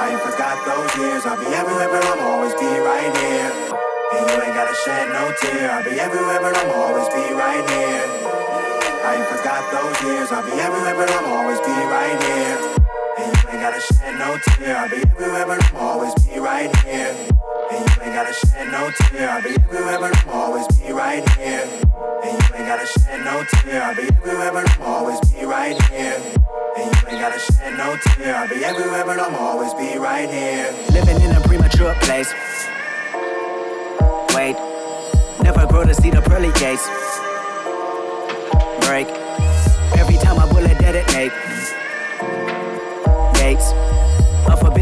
[0.02, 1.22] I ain't forgot those years.
[1.26, 3.53] I'll be everywhere, but I'm always be right here.
[4.10, 5.69] And you ain't gotta shed no tear.
[5.69, 8.06] I'll be everywhere, but I'm always be right here.
[9.06, 10.32] I ain't forgot those years.
[10.34, 12.75] I'll be everywhere, but I'm always be right here.
[13.66, 14.78] Gotta shed no tear.
[14.78, 17.16] I'll be everywhere, but I'll always be right here.
[17.72, 19.28] And you ain't gotta shed no tear.
[19.28, 21.68] I'll be everywhere, but I'll always be right here.
[22.24, 23.82] And you ain't gotta shed no tear.
[23.82, 26.22] I'll be everywhere, but I'll always be right here.
[26.78, 28.36] And you ain't gotta shed no tear.
[28.36, 30.72] I'll be everywhere, but I'll always be right here.
[30.92, 32.32] Living in a premature place.
[34.36, 34.56] Wait,
[35.42, 36.88] never grow to see the pearly gates.
[38.86, 39.08] Break.
[39.98, 41.45] Every time a bullet detonate.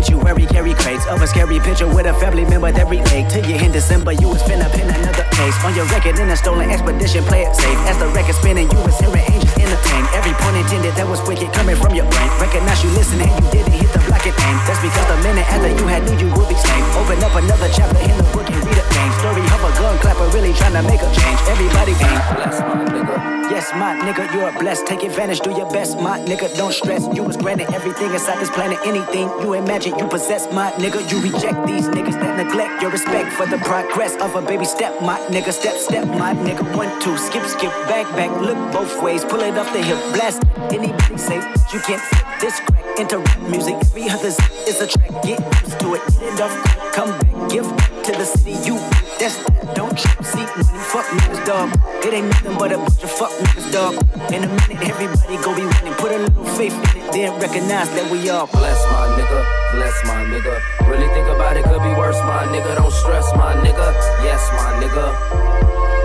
[0.04, 3.56] Obituary carry crates of a scary picture with a family member that relate to you
[3.56, 4.12] in December.
[4.12, 7.24] You was finna pin another case on your record in a stolen expedition.
[7.24, 8.70] Play it safe as the record spinning.
[8.72, 9.73] You was hearing angels
[10.14, 12.30] Every pun intended that was wicked coming from your brain.
[12.40, 14.58] Recognize you listening, you didn't hit the block and aim.
[14.70, 16.84] That's because the minute after you had knew you would be slain.
[16.96, 19.12] Open up another chapter in the book and read a name.
[19.20, 21.40] Story of a gun clapper really trying to make a change.
[21.50, 22.20] Everybody aim.
[22.38, 23.34] Bless my nigga.
[23.52, 24.88] Yes, my nigga, you are blessed.
[24.88, 26.56] Take advantage, do your best, my nigga.
[26.56, 27.06] Don't stress.
[27.14, 28.80] You was granted everything inside this planet.
[28.86, 31.04] Anything you imagine, you possess, my nigga.
[31.12, 35.02] You reject these niggas that neglect your respect for the progress of a baby step,
[35.02, 35.52] my nigga.
[35.52, 36.64] Step, step, my nigga.
[36.76, 38.32] One, two, skip, skip, back, back.
[38.42, 40.44] Look both ways, pull it off the hip, blast.
[40.72, 41.38] Anybody say
[41.74, 43.76] you can't fit this crack into rap music.
[43.76, 45.10] Every other is a track.
[45.24, 46.02] Get used to it.
[46.20, 47.66] Get it off, come back, give
[48.06, 48.54] to the city.
[48.66, 48.78] You
[49.20, 49.76] that's that.
[49.76, 51.74] Don't trip, see money, fuck niggas, dog.
[52.06, 53.94] It ain't nothing but a bunch of fuck niggas, dog.
[54.32, 55.94] In a minute, everybody go be winning.
[55.98, 59.40] Put a little faith in then recognize that we all Bless my nigga,
[59.72, 60.56] bless my nigga.
[60.90, 62.76] Really think about it, could be worse, my nigga.
[62.76, 63.88] Don't stress, my nigga.
[64.26, 65.06] Yes, my nigga.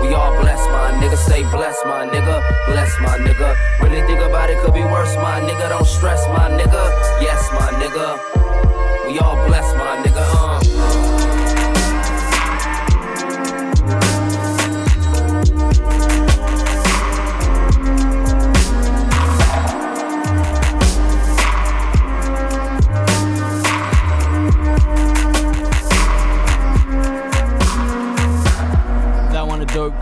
[0.01, 1.17] We all bless, my nigga.
[1.17, 2.35] Stay blessed, my nigga.
[2.67, 3.57] Bless, my nigga.
[3.81, 5.69] Really think about it, could be worse, my nigga.
[5.69, 6.83] Don't stress, my nigga.
[7.25, 8.07] Yes, my nigga.
[9.07, 10.21] We all bless, my nigga.
[10.21, 10.48] Uh.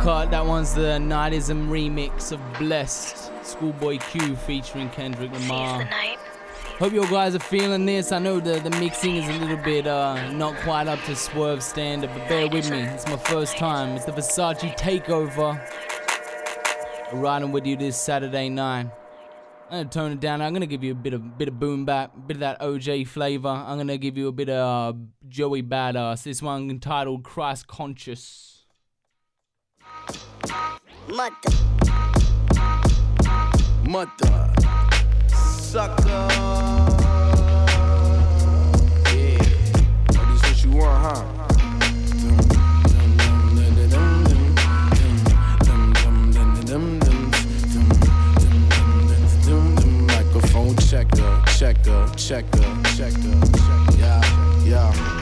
[0.08, 0.32] Cut.
[0.32, 3.30] That one's the Nightism remix of Blessed.
[3.46, 5.84] Schoolboy Q featuring Kendrick Lamar.
[6.80, 8.14] Hope you guys are feeling this.
[8.14, 11.62] I know the, the mixing is a little bit uh, not quite up to Swerve
[11.62, 12.84] standard, but bear with me.
[12.84, 13.98] It's my first time.
[13.98, 15.60] It's the Versace Takeover.
[17.12, 18.90] Riding with you this Saturday night.
[19.70, 20.42] I'm gonna tone it down.
[20.42, 22.62] I'm gonna give you a bit of bit of boom bap, a bit of that
[22.62, 23.50] OJ flavor.
[23.50, 24.98] I'm gonna give you a bit of uh,
[25.28, 26.24] Joey Badass.
[26.24, 28.57] This one entitled Christ Conscious.
[31.08, 31.34] Mother.
[33.86, 34.54] Mother.
[35.28, 36.28] Sucker.
[39.14, 39.38] Yeah.
[40.14, 41.24] Oh, this what you want, huh?
[50.88, 53.36] Checker, checker, checker, checker,
[54.00, 55.17] yeah, yeah.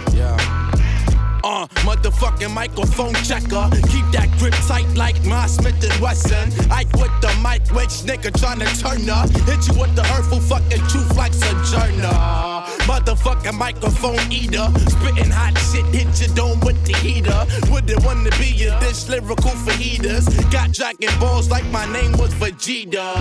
[1.45, 3.69] Uh, motherfucking microphone checker.
[3.93, 6.49] Keep that grip tight like my Smith and Wesson.
[6.71, 9.29] Ike with the mic, which nigga tryna turn up.
[9.45, 12.17] Hit you with the hurtful fucking truth like Sojourner.
[12.89, 14.65] Motherfucking microphone eater.
[14.89, 17.45] Spitting hot shit, hit your dome with the heater.
[17.71, 20.25] Wouldn't wanna be a dish lyrical for heaters.
[20.49, 23.13] Got dragon balls like my name was Vegeta.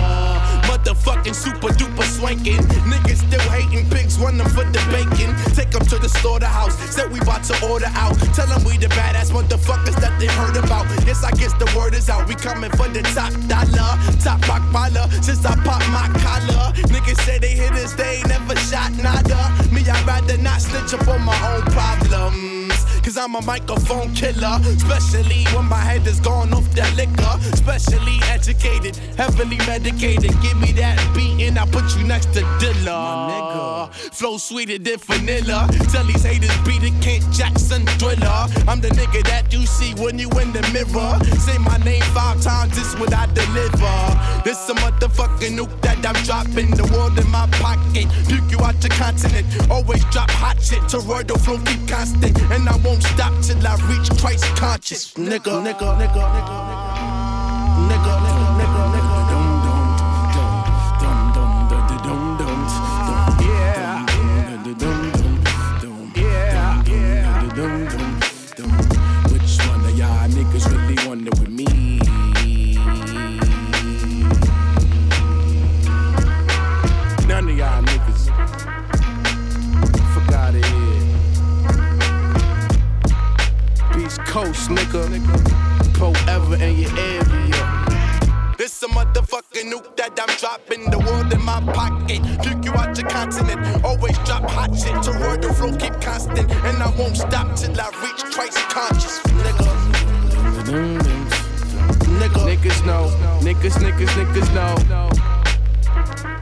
[0.65, 2.65] Motherfucking super duper swanking.
[2.89, 5.29] Niggas still hating pigs, run them for the bacon.
[5.53, 6.73] Take them to the slaughterhouse.
[6.89, 8.14] Said we about to order out.
[8.33, 10.85] Tell them we the badass motherfuckers that they heard about.
[11.05, 12.27] Yes, I guess the word is out.
[12.27, 13.91] We coming for the top dollar.
[14.19, 14.65] Top rock.
[15.21, 16.73] Since I popped my collar.
[16.93, 19.51] Niggas say they hit us, they ain't never shot nada.
[19.71, 22.54] Me, I'd rather not snitch up on my own problems.
[23.05, 24.59] Cause I'm a microphone killer.
[24.65, 27.37] Especially when my head is gone off that liquor.
[27.53, 30.31] Especially educated, heavily medicated.
[30.41, 33.93] Give me that beat and I put you next to Dilla.
[33.93, 35.69] Flow sweeter than vanilla.
[35.91, 38.47] Tell these haters beat it, Kent Jackson thriller.
[38.67, 41.19] I'm the nigga that you see when you in the mirror.
[41.37, 44.41] Say my name five times, this what I deliver.
[44.43, 46.71] This a motherfucking nuke that I'm dropping.
[46.71, 48.07] The world in my pocket.
[48.27, 49.45] Puke you out your continent.
[49.69, 50.81] Always drop hot shit.
[50.89, 52.39] Toroidal flow keep constant.
[52.51, 55.13] And I won't stop till I reach Christ conscious.
[55.13, 56.05] Nigga, nigga, nigga.
[56.05, 56.75] Nigga, nigga,
[57.89, 58.34] nigga, nigga.
[84.35, 85.07] Coast, nigga.
[85.95, 88.55] Forever in your area.
[88.57, 90.91] This a motherfucking nuke that I'm dropping.
[90.91, 92.21] The world in my pocket.
[92.43, 93.61] Nuke you out your continent.
[93.85, 95.01] Always drop hot shit.
[95.03, 96.51] To roar the flow, keep constant.
[96.51, 99.21] And I won't stop till I reach Christ conscious.
[99.23, 99.67] Nigga.
[102.19, 102.57] Nigga.
[102.57, 103.07] Niggas know.
[103.39, 106.34] Niggas, niggas, niggas know.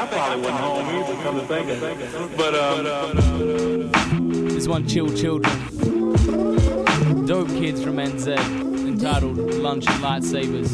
[0.00, 1.98] I probably wasn't home either, come to think of it.
[2.36, 2.84] But, um,
[4.48, 7.26] This one, Chill Children.
[7.26, 8.38] Dope kids from NZ,
[8.86, 10.70] entitled Lunch and Lightsabers.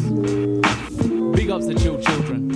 [1.34, 2.50] Big ups to Chill Children.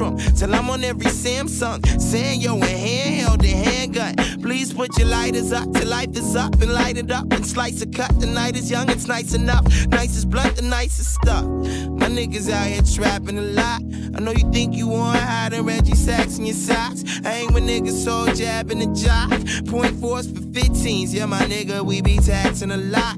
[0.00, 1.84] Tantrum till I'm on every Samsung.
[2.00, 4.14] Saying yo, a handheld and handgun.
[4.40, 7.82] Please put your lighters up till life is up and light it up and slice
[7.82, 8.18] a cut.
[8.20, 9.64] The night is young, it's nice enough.
[9.64, 11.44] nice Nicest blunt, the nicest stuff.
[11.44, 13.82] My niggas out here trapping a lot.
[14.14, 17.04] I know you think you want hiding Reggie Sacks in your socks.
[17.24, 19.30] I ain't with niggas so jabbing the job.
[19.68, 23.16] Point fours for 15s, yeah, my nigga, we be taxing a lot.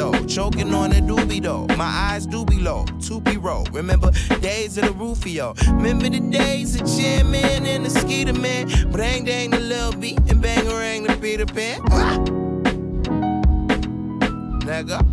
[0.00, 1.66] Though, choking on a doobie though.
[1.76, 2.86] My eyes do be low,
[3.20, 3.66] be roll.
[3.70, 4.10] Remember
[4.40, 5.52] days of the Rufio.
[5.74, 6.86] Remember the days of
[7.26, 8.66] Man and the Skeeter Man.
[8.92, 11.82] Bang dang the little beat and bang rang the Peter Pan.
[11.90, 12.16] Ah!
[14.64, 15.09] Nigga.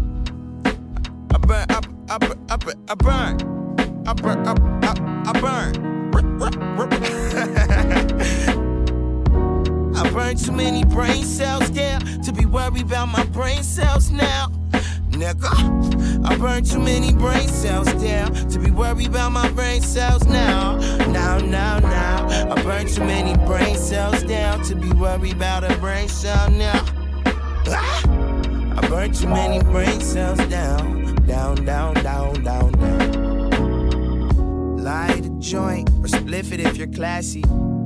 [36.08, 37.42] Or spliff it if you're classy.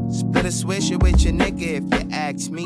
[0.09, 2.63] Split a swisher with your nigga if you ask me.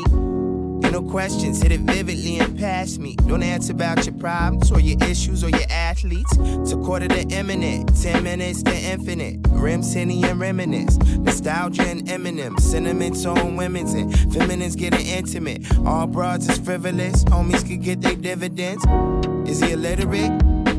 [0.84, 3.16] Ain't no questions, hit it vividly and pass me.
[3.26, 6.30] Don't answer about your problems or your issues or your athletes.
[6.38, 9.38] It's a quarter to imminent, ten minutes to infinite.
[9.50, 10.98] Rim, Cindy, and reminisce.
[10.98, 12.60] Nostalgia and Eminem.
[12.60, 15.64] Sentiments on women's and feminines getting intimate.
[15.86, 18.84] All broads is frivolous, homies could get their dividends.
[19.48, 20.32] Is he illiterate?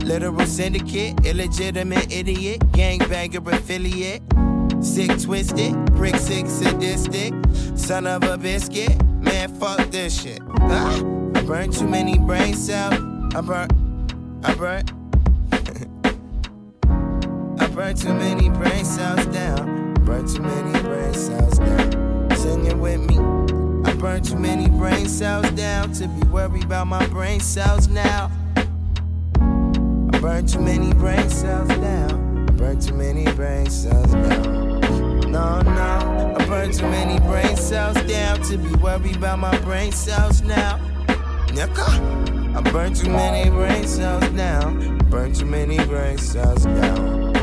[0.04, 4.22] Literal syndicate, illegitimate idiot, gangbanger affiliate.
[4.80, 7.34] Sick twisted, prick sick sadistic,
[7.76, 9.04] son of a biscuit.
[9.22, 10.40] Man, fuck this shit.
[10.62, 10.98] Ah,
[11.36, 12.94] I burned too many brain cells.
[13.36, 13.74] I burnt,
[14.44, 14.92] I burnt,
[17.60, 19.96] I burn too many brain cells down.
[20.06, 22.30] Burn too many brain cells down.
[22.38, 23.18] Sing it with me.
[23.90, 28.30] I burn too many brain cells down to be worried about my brain cells now.
[29.36, 32.46] I burn too many brain cells down.
[32.48, 34.67] I burn too many brain cells down.
[35.38, 36.36] No, no.
[36.36, 40.80] I burn too many brain cells down to be worried about my brain cells now.
[41.50, 41.88] Nigga.
[42.58, 44.98] I burn too many brain cells down.
[45.12, 47.38] Burn too many brain cells down.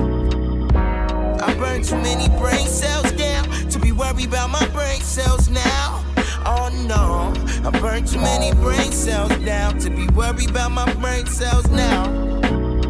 [1.40, 6.04] I burn too many brain cells down to be worried about my brain cells now.
[6.44, 7.32] Oh no,
[7.64, 12.02] I burn too many brain cells down to be worried about my brain cells now.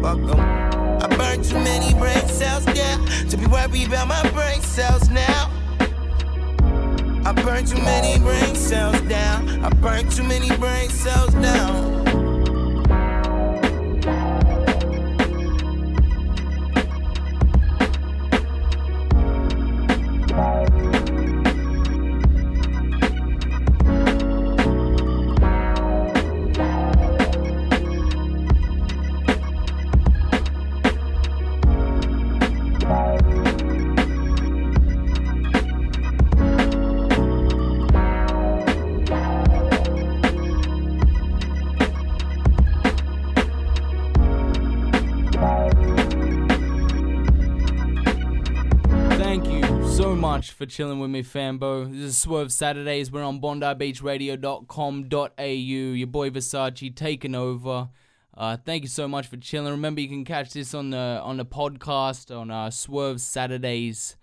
[0.01, 0.64] Fuck 'em.
[1.05, 5.51] I burn too many brain cells down to be worried about my brain cells now.
[7.23, 9.63] I burn too many brain cells down.
[9.63, 12.04] I burn too many brain cells down.
[50.55, 51.91] For chilling with me, Fambo.
[51.91, 53.11] This is Swerve Saturdays.
[53.11, 55.43] We're on BondiBeachRadio.com.au.
[55.43, 57.89] Your boy Versace taking over.
[58.37, 59.71] Uh, thank you so much for chilling.
[59.71, 64.17] Remember, you can catch this on the on the podcast on uh, Swerve Saturdays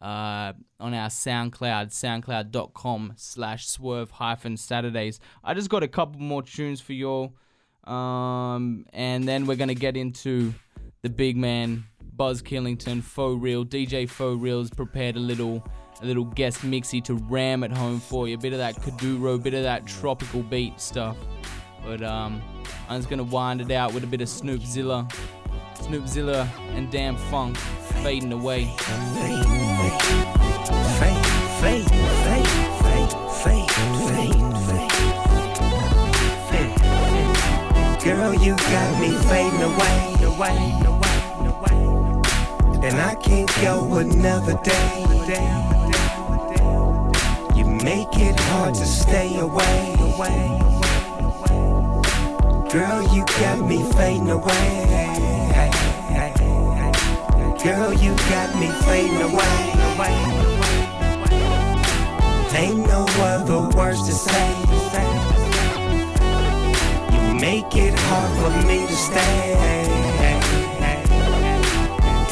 [0.00, 5.20] uh, on our SoundCloud, soundcloud.com slash swerve hyphen Saturdays.
[5.44, 7.34] I just got a couple more tunes for y'all.
[7.84, 10.54] Um, and then we're going to get into
[11.02, 11.84] the big man,
[12.18, 13.64] Buzz Killington, Phaux Real.
[13.64, 15.64] DJ Phaux Real's prepared a little
[16.02, 18.34] a little guest mixy to ram at home for you.
[18.34, 21.16] A bit of that Kuduro, a bit of that tropical beat stuff.
[21.84, 22.42] But um,
[22.88, 25.08] I'm just to wind it out with a bit of Snoop Zilla.
[25.80, 27.56] Snoop Zilla and Dam-Funk
[28.02, 28.64] fading away.
[38.04, 41.07] Girl, you got me fading away, away, away.
[42.88, 45.04] And I can't go another day.
[47.54, 49.94] You make it hard to stay away.
[52.72, 54.70] Girl, you got me fading away.
[57.62, 59.58] Girl, you got me fading away.
[62.56, 64.48] Ain't no other words to say.
[67.12, 70.07] You make it hard for me to stay.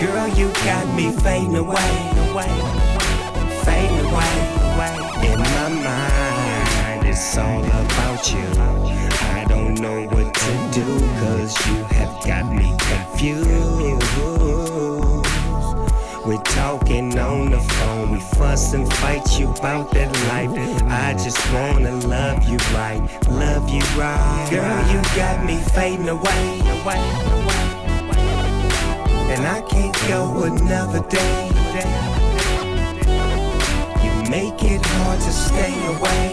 [0.07, 1.91] Girl, you got me fading away.
[2.31, 2.55] Away,
[3.65, 4.35] fading away.
[4.71, 4.97] Away
[5.33, 8.47] in my mind, it's all about you.
[9.35, 10.87] I don't know what to do,
[11.21, 14.07] cause you have got me confused.
[16.25, 20.51] We're talking on the phone, we fuss and fight you about that life.
[20.89, 24.49] I just wanna love you right, love you right.
[24.51, 27.03] Girl, you got me fading away, away,
[27.39, 27.76] away,
[29.37, 31.49] and I can't go another day.
[34.05, 36.25] You make it hard to stay away.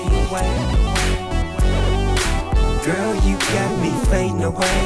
[2.86, 4.80] Girl, you got me fading away.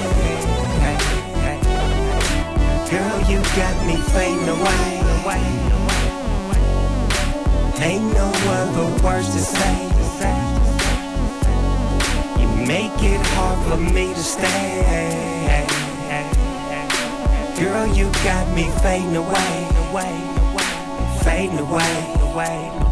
[2.89, 4.87] Girl, you got me fading away.
[7.79, 9.77] Ain't no other words to say.
[12.41, 15.76] You make it hard for me to stay.
[17.59, 19.69] Girl, you got me fading away.
[19.89, 20.13] Away,
[20.51, 22.86] away, fading away, away.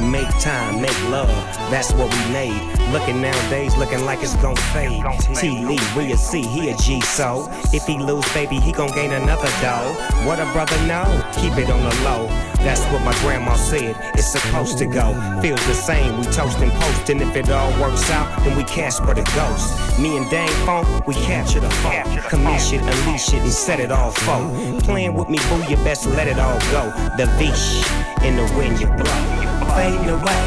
[0.00, 1.28] Make time, make love,
[1.70, 2.60] that's what we made.
[2.90, 5.04] Looking nowadays, looking like it's gon' fade.
[5.36, 8.90] T Lee, we a C, he a G, so if he lose, baby, he gon'
[8.92, 9.94] gain another dough.
[10.24, 11.04] What a brother know,
[11.36, 12.26] keep it on the low.
[12.64, 15.12] That's what my grandma said, it's supposed to go.
[15.40, 18.64] Feels the same, we toast and post, and if it all works out, then we
[18.70, 19.98] Casper the ghost.
[19.98, 22.06] Me and Dang Funk, we capture the funk.
[22.30, 24.80] Commish it, unleash it, and set it all for.
[24.82, 26.90] Playing with me, boo, you best let it all go.
[27.16, 27.84] The Vish,
[28.24, 29.39] in the wind you blow.
[29.76, 30.46] Fading away,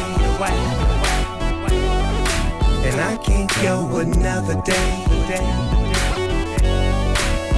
[2.86, 5.04] and I can't go another day.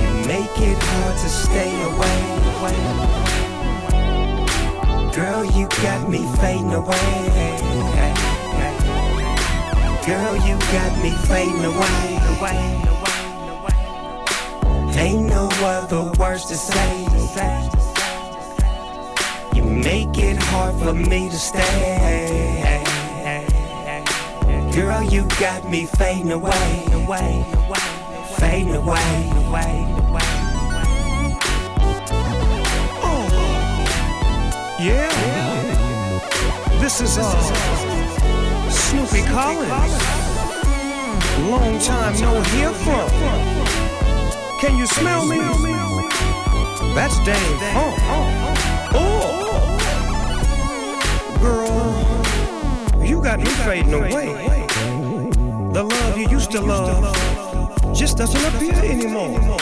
[0.01, 2.19] You make it hard to stay away.
[5.13, 7.57] Girl, you got me fading away.
[10.07, 12.17] Girl, you got me fading away.
[14.97, 17.76] Ain't no other words to say.
[19.85, 22.85] Make it hard for me to stay.
[24.73, 27.45] Girl, you got me fading away, away,
[28.39, 29.97] fading away, away.
[34.79, 35.09] Yeah.
[36.81, 39.71] This is uh Snoopy Collins.
[41.51, 43.09] Long time no hear from.
[44.61, 45.39] Can you smell me?
[46.95, 47.97] That's Dave Funk.
[48.95, 49.46] Oh,
[51.39, 52.25] girl,
[53.03, 54.67] you got me fading away.
[55.73, 57.15] The love you used to love
[57.95, 59.59] just doesn't appear anymore.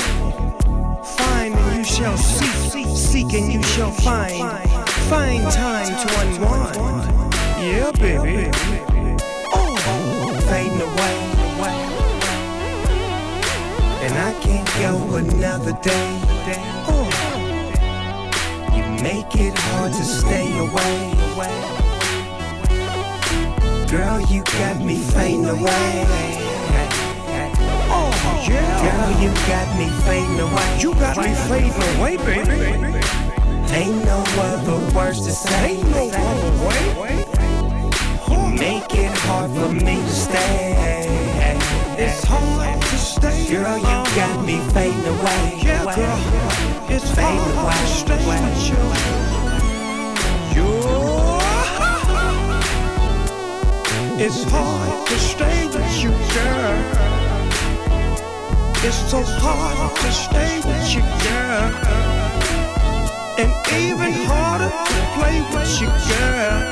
[1.05, 4.69] Find and you shall seek, seek and you shall find.
[5.09, 6.77] Find time to unwind.
[7.61, 8.51] Yeah, baby.
[9.53, 11.17] Oh, fading away,
[14.05, 16.21] and I can't go another day.
[16.87, 17.09] Oh,
[18.75, 21.24] you make it hard to stay away.
[21.35, 21.43] Girl,
[24.31, 26.07] you got me fading away.
[27.91, 28.13] Oh,
[28.49, 28.83] yeah.
[28.85, 30.79] Girl, you got me fading away.
[30.79, 33.01] You got me fading away, baby.
[33.75, 35.79] Ain't no other words to say.
[35.79, 37.25] Ain't no other way.
[38.31, 41.59] You make it hard for me to stay.
[41.99, 43.49] It's hard to stay.
[43.51, 45.59] Girl, you got me fading away.
[45.61, 46.21] Yeah, girl.
[46.89, 47.75] It's fading away.
[47.75, 48.79] to stay with you.
[50.63, 50.84] You.
[54.17, 56.85] It's hard to stay with you, girl.
[58.87, 61.75] It's so hard to stay with you, girl.
[63.37, 66.63] And even harder to play with you, girl.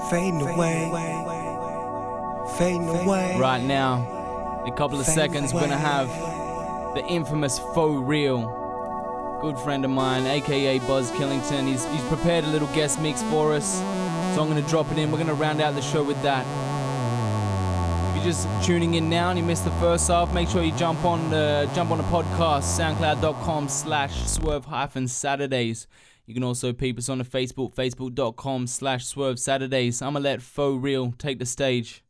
[0.10, 0.90] Fading away.
[2.58, 3.38] Fading away.
[3.40, 6.08] Right now, in a couple of Fade seconds, we're gonna have
[6.96, 8.54] the infamous Phaux Real.
[9.42, 11.68] Good friend of mine, aka Buzz Killington.
[11.68, 13.80] He's, he's prepared a little guest mix for us.
[14.34, 15.12] So I'm gonna drop it in.
[15.12, 16.46] We're gonna round out the show with that.
[18.18, 21.06] You're just tuning in now and you missed the first half, make sure you jump
[21.06, 25.86] on the jump on the podcast, soundcloud.com slash swerve hyphen Saturdays.
[26.26, 30.02] You can also peep us on the Facebook, facebook.com slash swerve Saturdays.
[30.02, 32.04] I'ma let Phaux Real take the stage.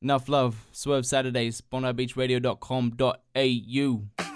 [0.00, 0.64] Enough love.
[0.70, 4.35] Swerve Saturdays, bondibeachradio.com.au.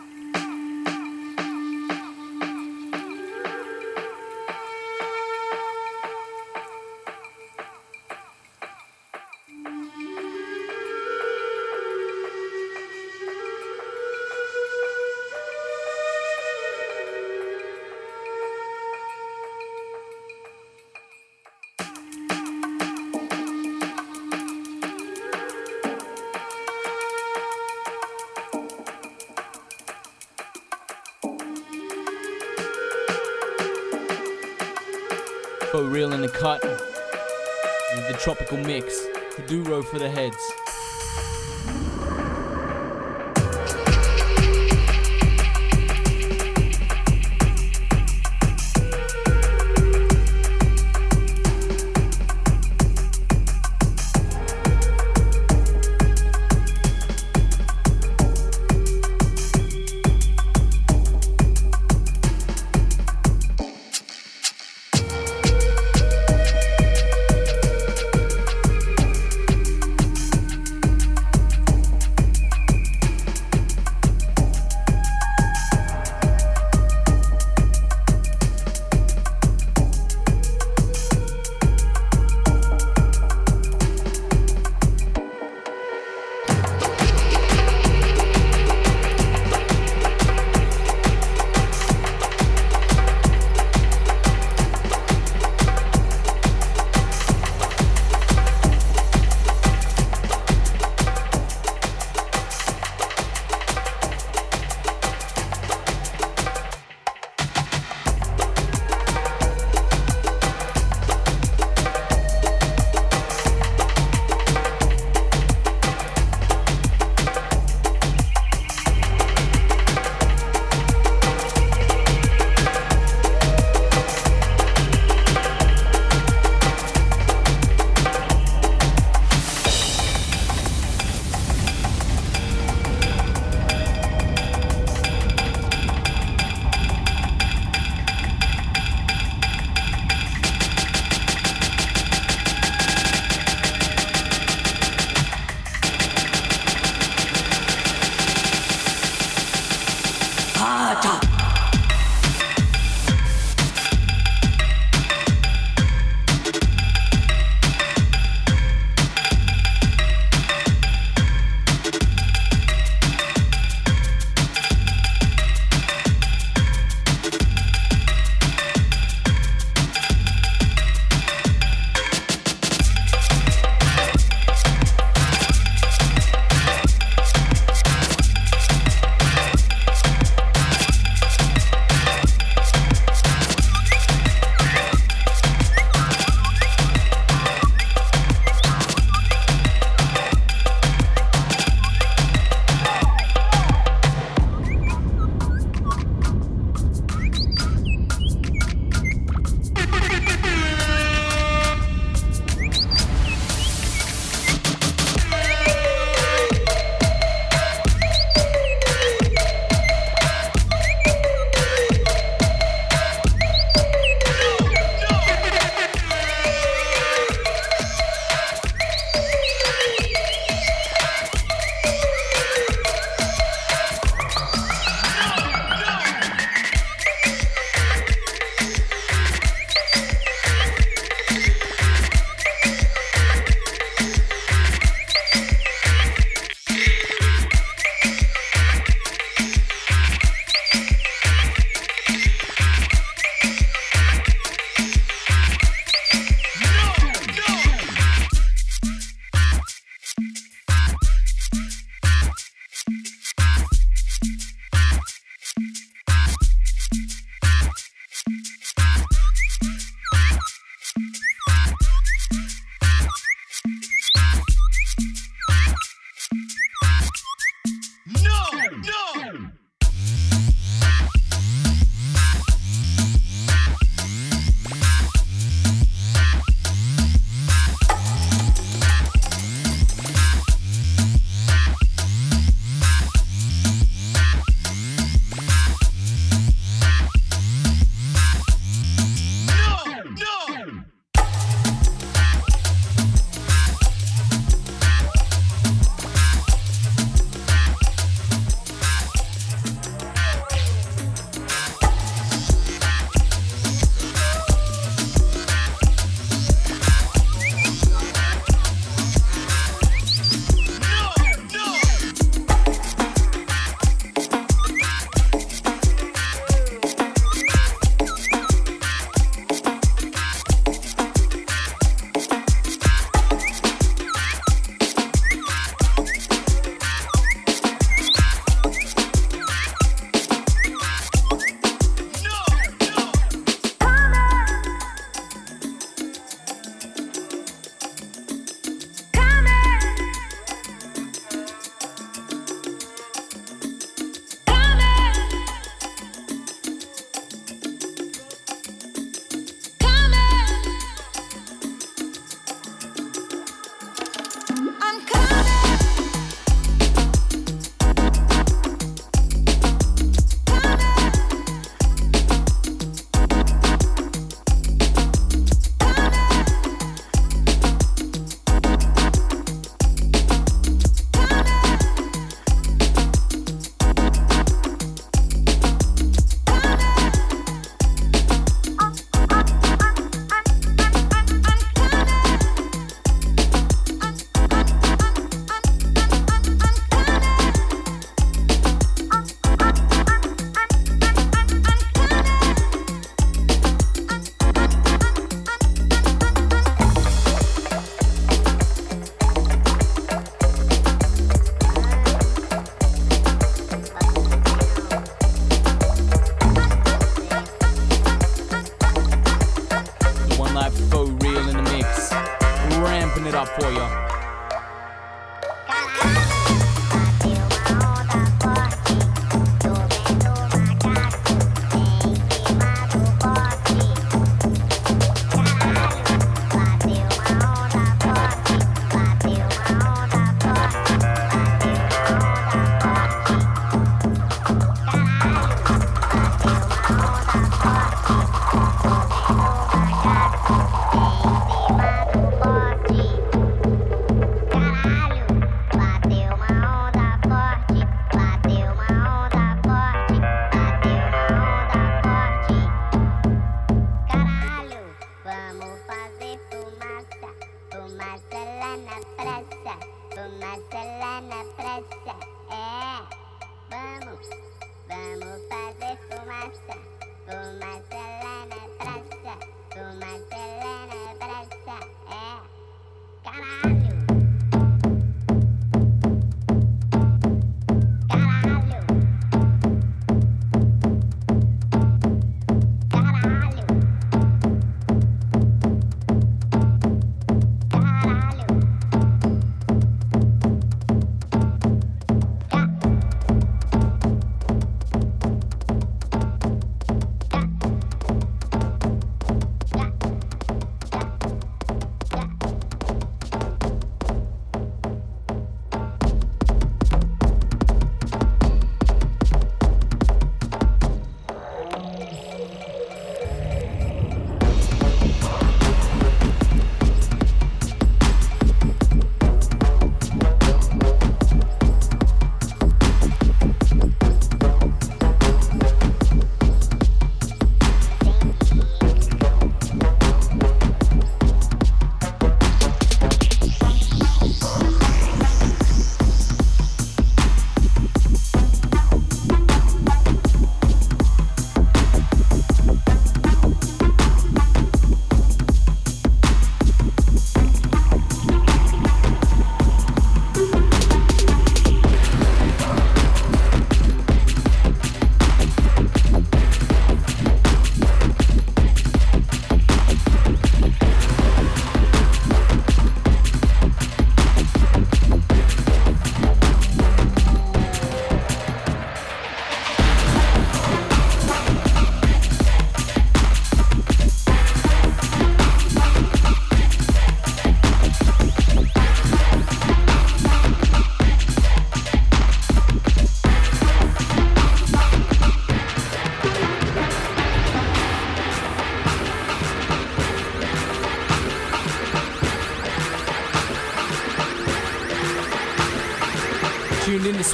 [38.22, 39.06] tropical mix.
[39.34, 40.59] Kuduro for the heads.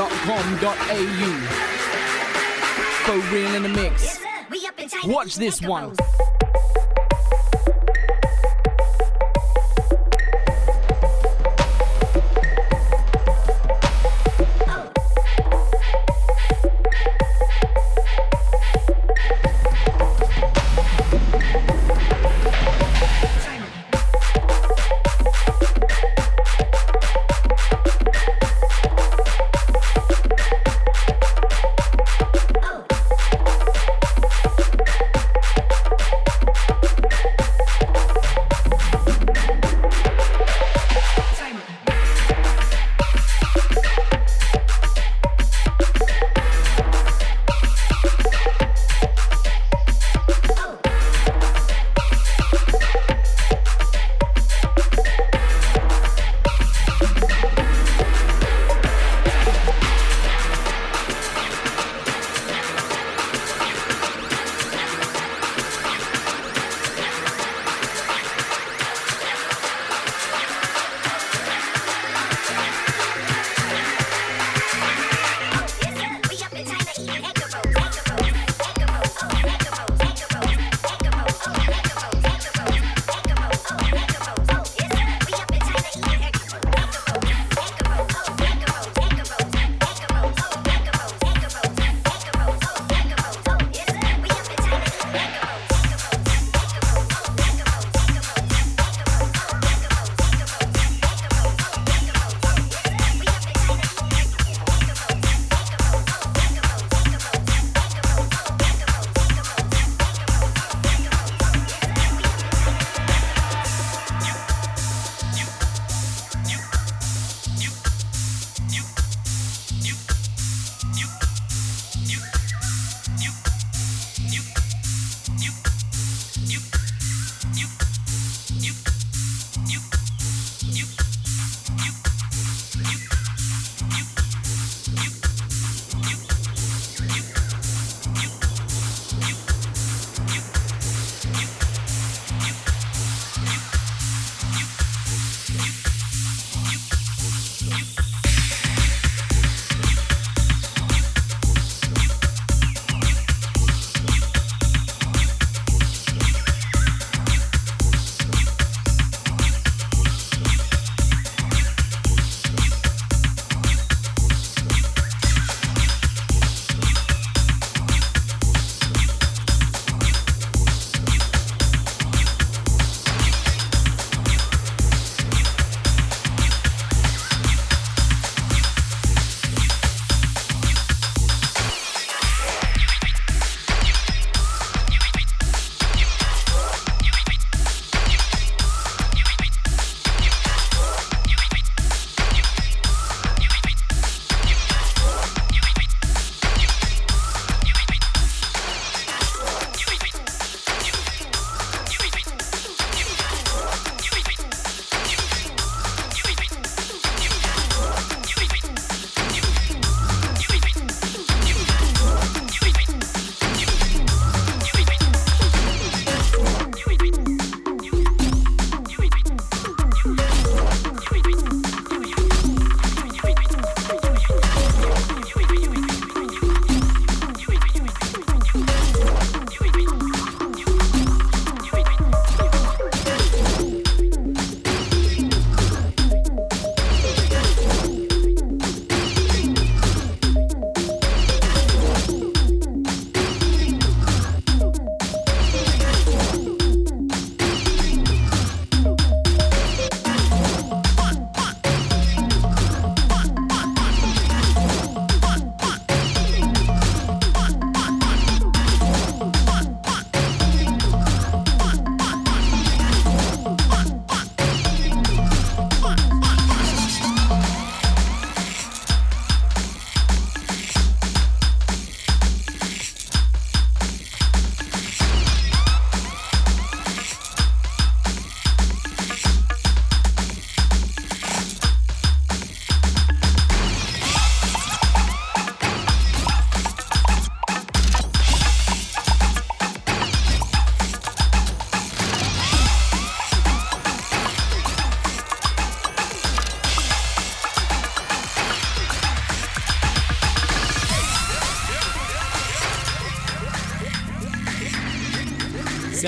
[3.05, 4.21] Phaux Real in the mix.
[5.05, 5.95] Watch this one.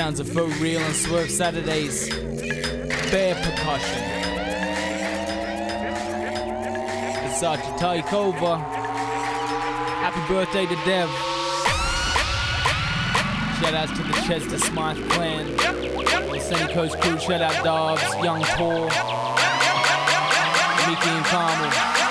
[0.03, 2.09] Sounds of Phaux Real and Swerve Saturdays.
[3.12, 4.03] Bare Percussion.
[7.24, 8.57] It's time to take over.
[10.03, 11.09] Happy birthday to Dev.
[13.61, 15.57] Shout out to the Chester Smythe clan.
[15.57, 18.87] The Sunny Coast crew, shout out Dobbs, Young Paul,
[20.89, 22.02] Mickey and Carmel.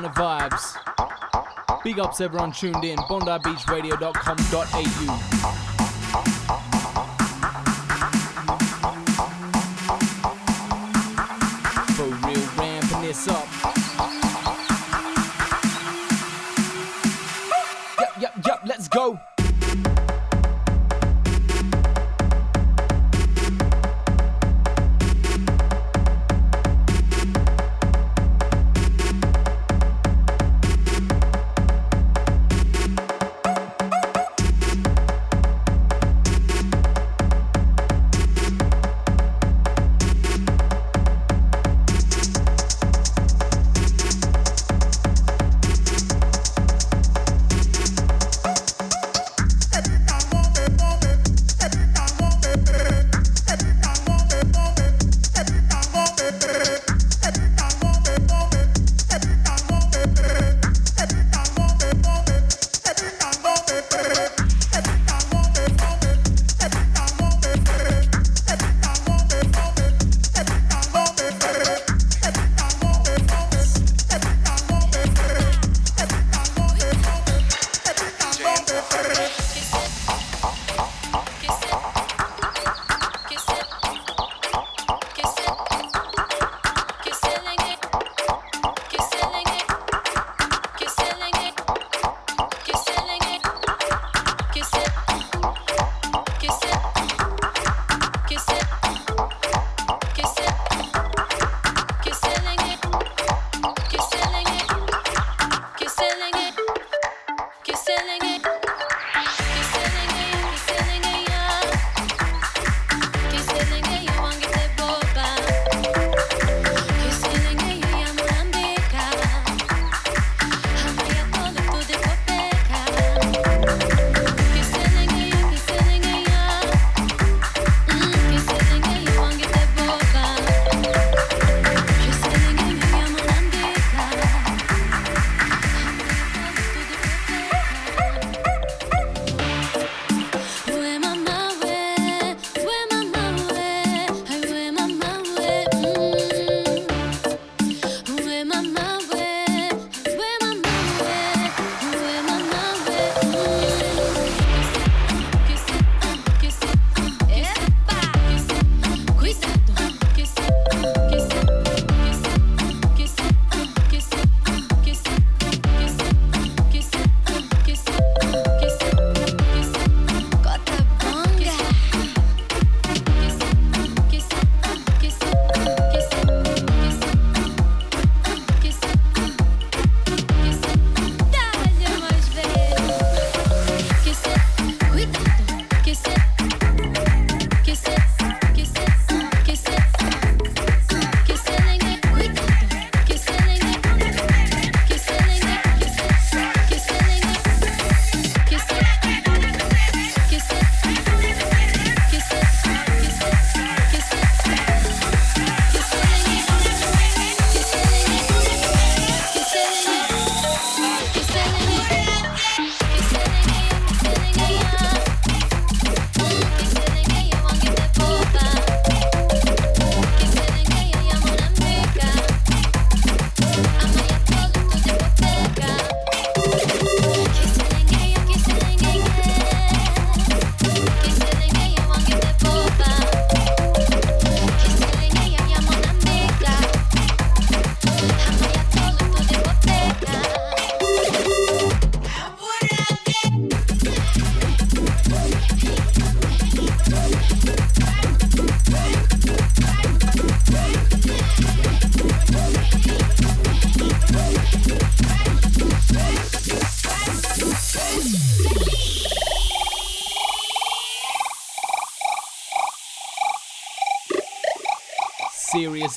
[0.00, 0.78] kind of vibes.
[1.84, 2.96] Big ups everyone tuned in.
[2.96, 5.69] BondiBeachRadio.com.au.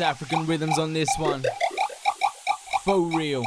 [0.02, 1.44] African rhythms on this one.
[2.86, 3.44] Phaux Real.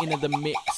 [0.00, 0.73] Into the mix.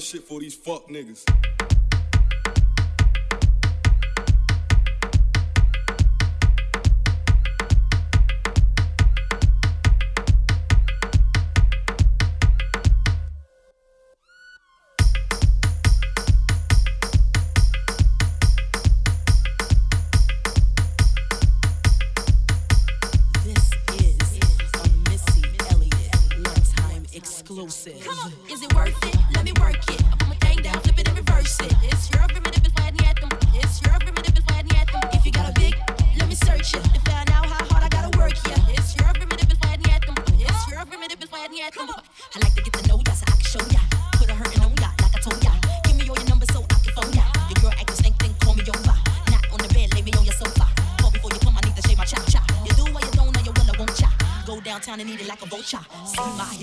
[0.00, 1.24] Shit for these fuck niggas.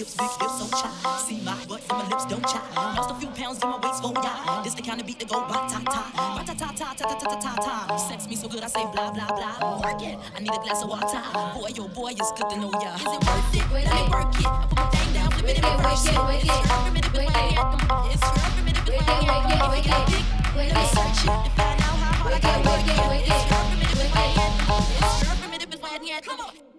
[0.02, 0.90] Hips, big hips, so chai.
[1.26, 2.62] See my butt and my lips don't chai.
[2.98, 4.64] Lost a few pounds in my waist, for ya.
[4.64, 6.02] This the kind of beat that go ba ta ta,
[6.36, 7.98] ba ta ta ta ta ta ta ta ta.
[7.98, 9.82] Sex me so good I say blah blah blah.
[9.82, 11.22] Work it, I need a glass of water.
[11.54, 12.96] Boy, yo boy, it's good to know ya.
[12.98, 13.66] Is it worth it?
[13.72, 14.46] Let me work it.
[14.46, 16.18] I put my thing down, flip it and reverse it.
[16.18, 17.70] It's primitive with my hand.
[18.10, 18.26] It's
[18.58, 19.54] primitive with my hand.
[19.54, 20.26] If you got dick,
[20.58, 21.34] let me search it.
[21.46, 23.30] To find out how hard I can work it.
[23.30, 24.54] It's primitive with my hand.
[24.98, 26.26] It's primitive with my hand.
[26.26, 26.72] Come on.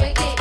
[0.00, 0.39] Quando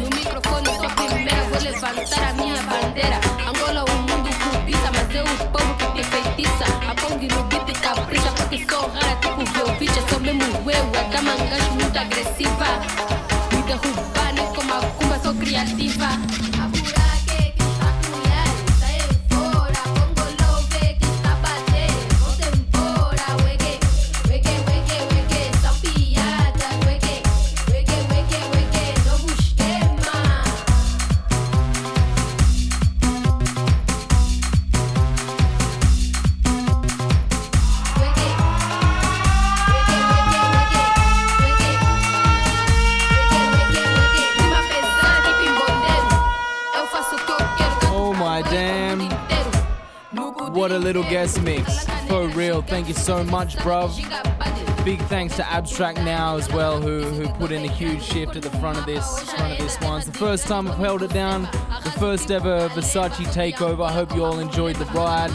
[0.00, 3.20] No microfone, sou primeira, vou levantar a minha bandeira.
[3.46, 6.64] Angola, o mundo cobiça, mas eu o povo que te feitiça.
[6.88, 10.02] A Pong no beat capricha, porque sou rara, tipo Velvicha.
[10.08, 11.32] Sou mesmo eu, a dama
[11.74, 12.66] muito agressiva.
[13.52, 14.17] Me derrubar,
[50.88, 51.84] little guest mix.
[52.08, 52.62] Phaux Real.
[52.62, 53.92] Thank you so much, bruv.
[54.86, 58.42] Big thanks to Abstract Now as well, who who put in a huge shift at
[58.42, 59.98] the front of this front of this one.
[59.98, 61.42] It's the first time I've held it down.
[61.84, 63.86] The first ever Versace takeover.
[63.86, 65.30] I hope you all enjoyed the ride.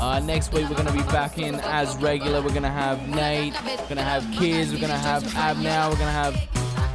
[0.00, 2.42] Uh, next week we're gonna be back in as regular.
[2.42, 3.54] We're gonna have Nate.
[3.64, 4.72] We're gonna have kids.
[4.72, 5.90] We're gonna have Ab now.
[5.90, 6.34] We're gonna have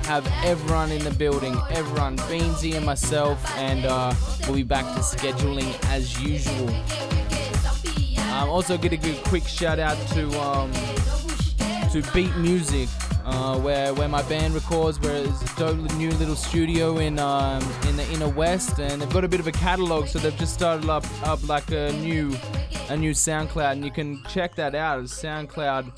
[0.07, 4.99] have everyone in the building, everyone, Beansy and myself, and uh, we'll be back to
[4.99, 6.67] scheduling as usual.
[8.43, 10.69] Um, also, get a good quick shout out to um,
[11.91, 12.89] to Beat Music,
[13.23, 14.99] uh, where where my band records.
[14.99, 19.13] Where it's a dope new little studio in um, in the inner west, and they've
[19.13, 20.07] got a bit of a catalog.
[20.07, 22.35] So they've just started up up like a new
[22.89, 25.03] a new SoundCloud, and you can check that out.
[25.03, 25.97] SoundCloud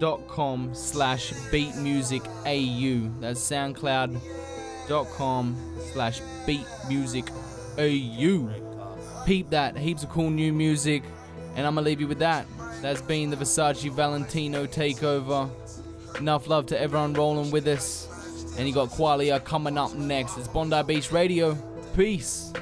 [0.00, 3.20] soundcloud.com slash beatmusicau.
[3.20, 5.56] That's soundcloud.com
[5.94, 7.32] slash beatmusicau.
[9.24, 9.78] Peep that.
[9.78, 11.04] Heaps of cool new music.
[11.56, 12.46] And I'm to leave you with that.
[12.80, 15.50] That's been the Versace Valentino takeover.
[16.18, 18.08] Enough love to everyone rolling with us.
[18.58, 20.38] And you got Qualia coming up next.
[20.38, 21.56] It's Bondi Beach Radio.
[21.96, 22.52] Peace.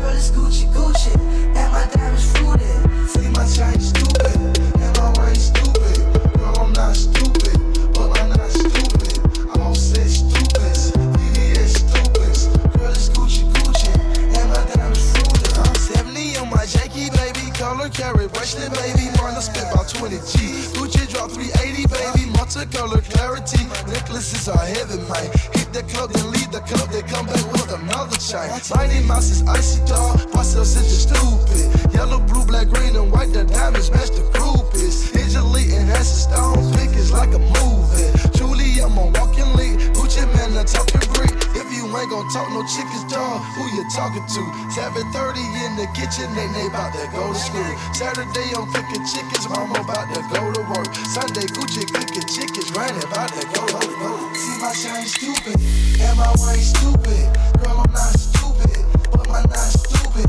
[0.00, 1.14] Girl, it's Gucci Gucci,
[1.54, 3.08] and my diamonds fruited.
[3.10, 4.39] See my shawty stupid,
[31.92, 33.32] Yellow, blue, black, green, and white.
[33.32, 35.19] The diamonds match the groupies.
[35.30, 36.74] Digitally enhanced stones.
[36.98, 38.10] Is like a movie.
[38.36, 39.78] Truly, I'm a walking lead.
[39.94, 41.30] Gucci Mane, a talking Greek.
[41.54, 44.42] If you ain't gon' talk no chickens, dog, who you talking to?
[44.74, 47.72] 7:30 in the kitchen, they they about to go to school.
[47.94, 50.90] Saturday I'm cooking chickens, mama about to go to work.
[51.14, 54.34] Sunday Gucci cooking chickens, granny about to go to.
[54.34, 55.56] See my shine stupid,
[56.04, 57.24] and my way stupid.
[57.62, 58.82] Girl, I'm not stupid,
[59.14, 60.28] but my not stupid.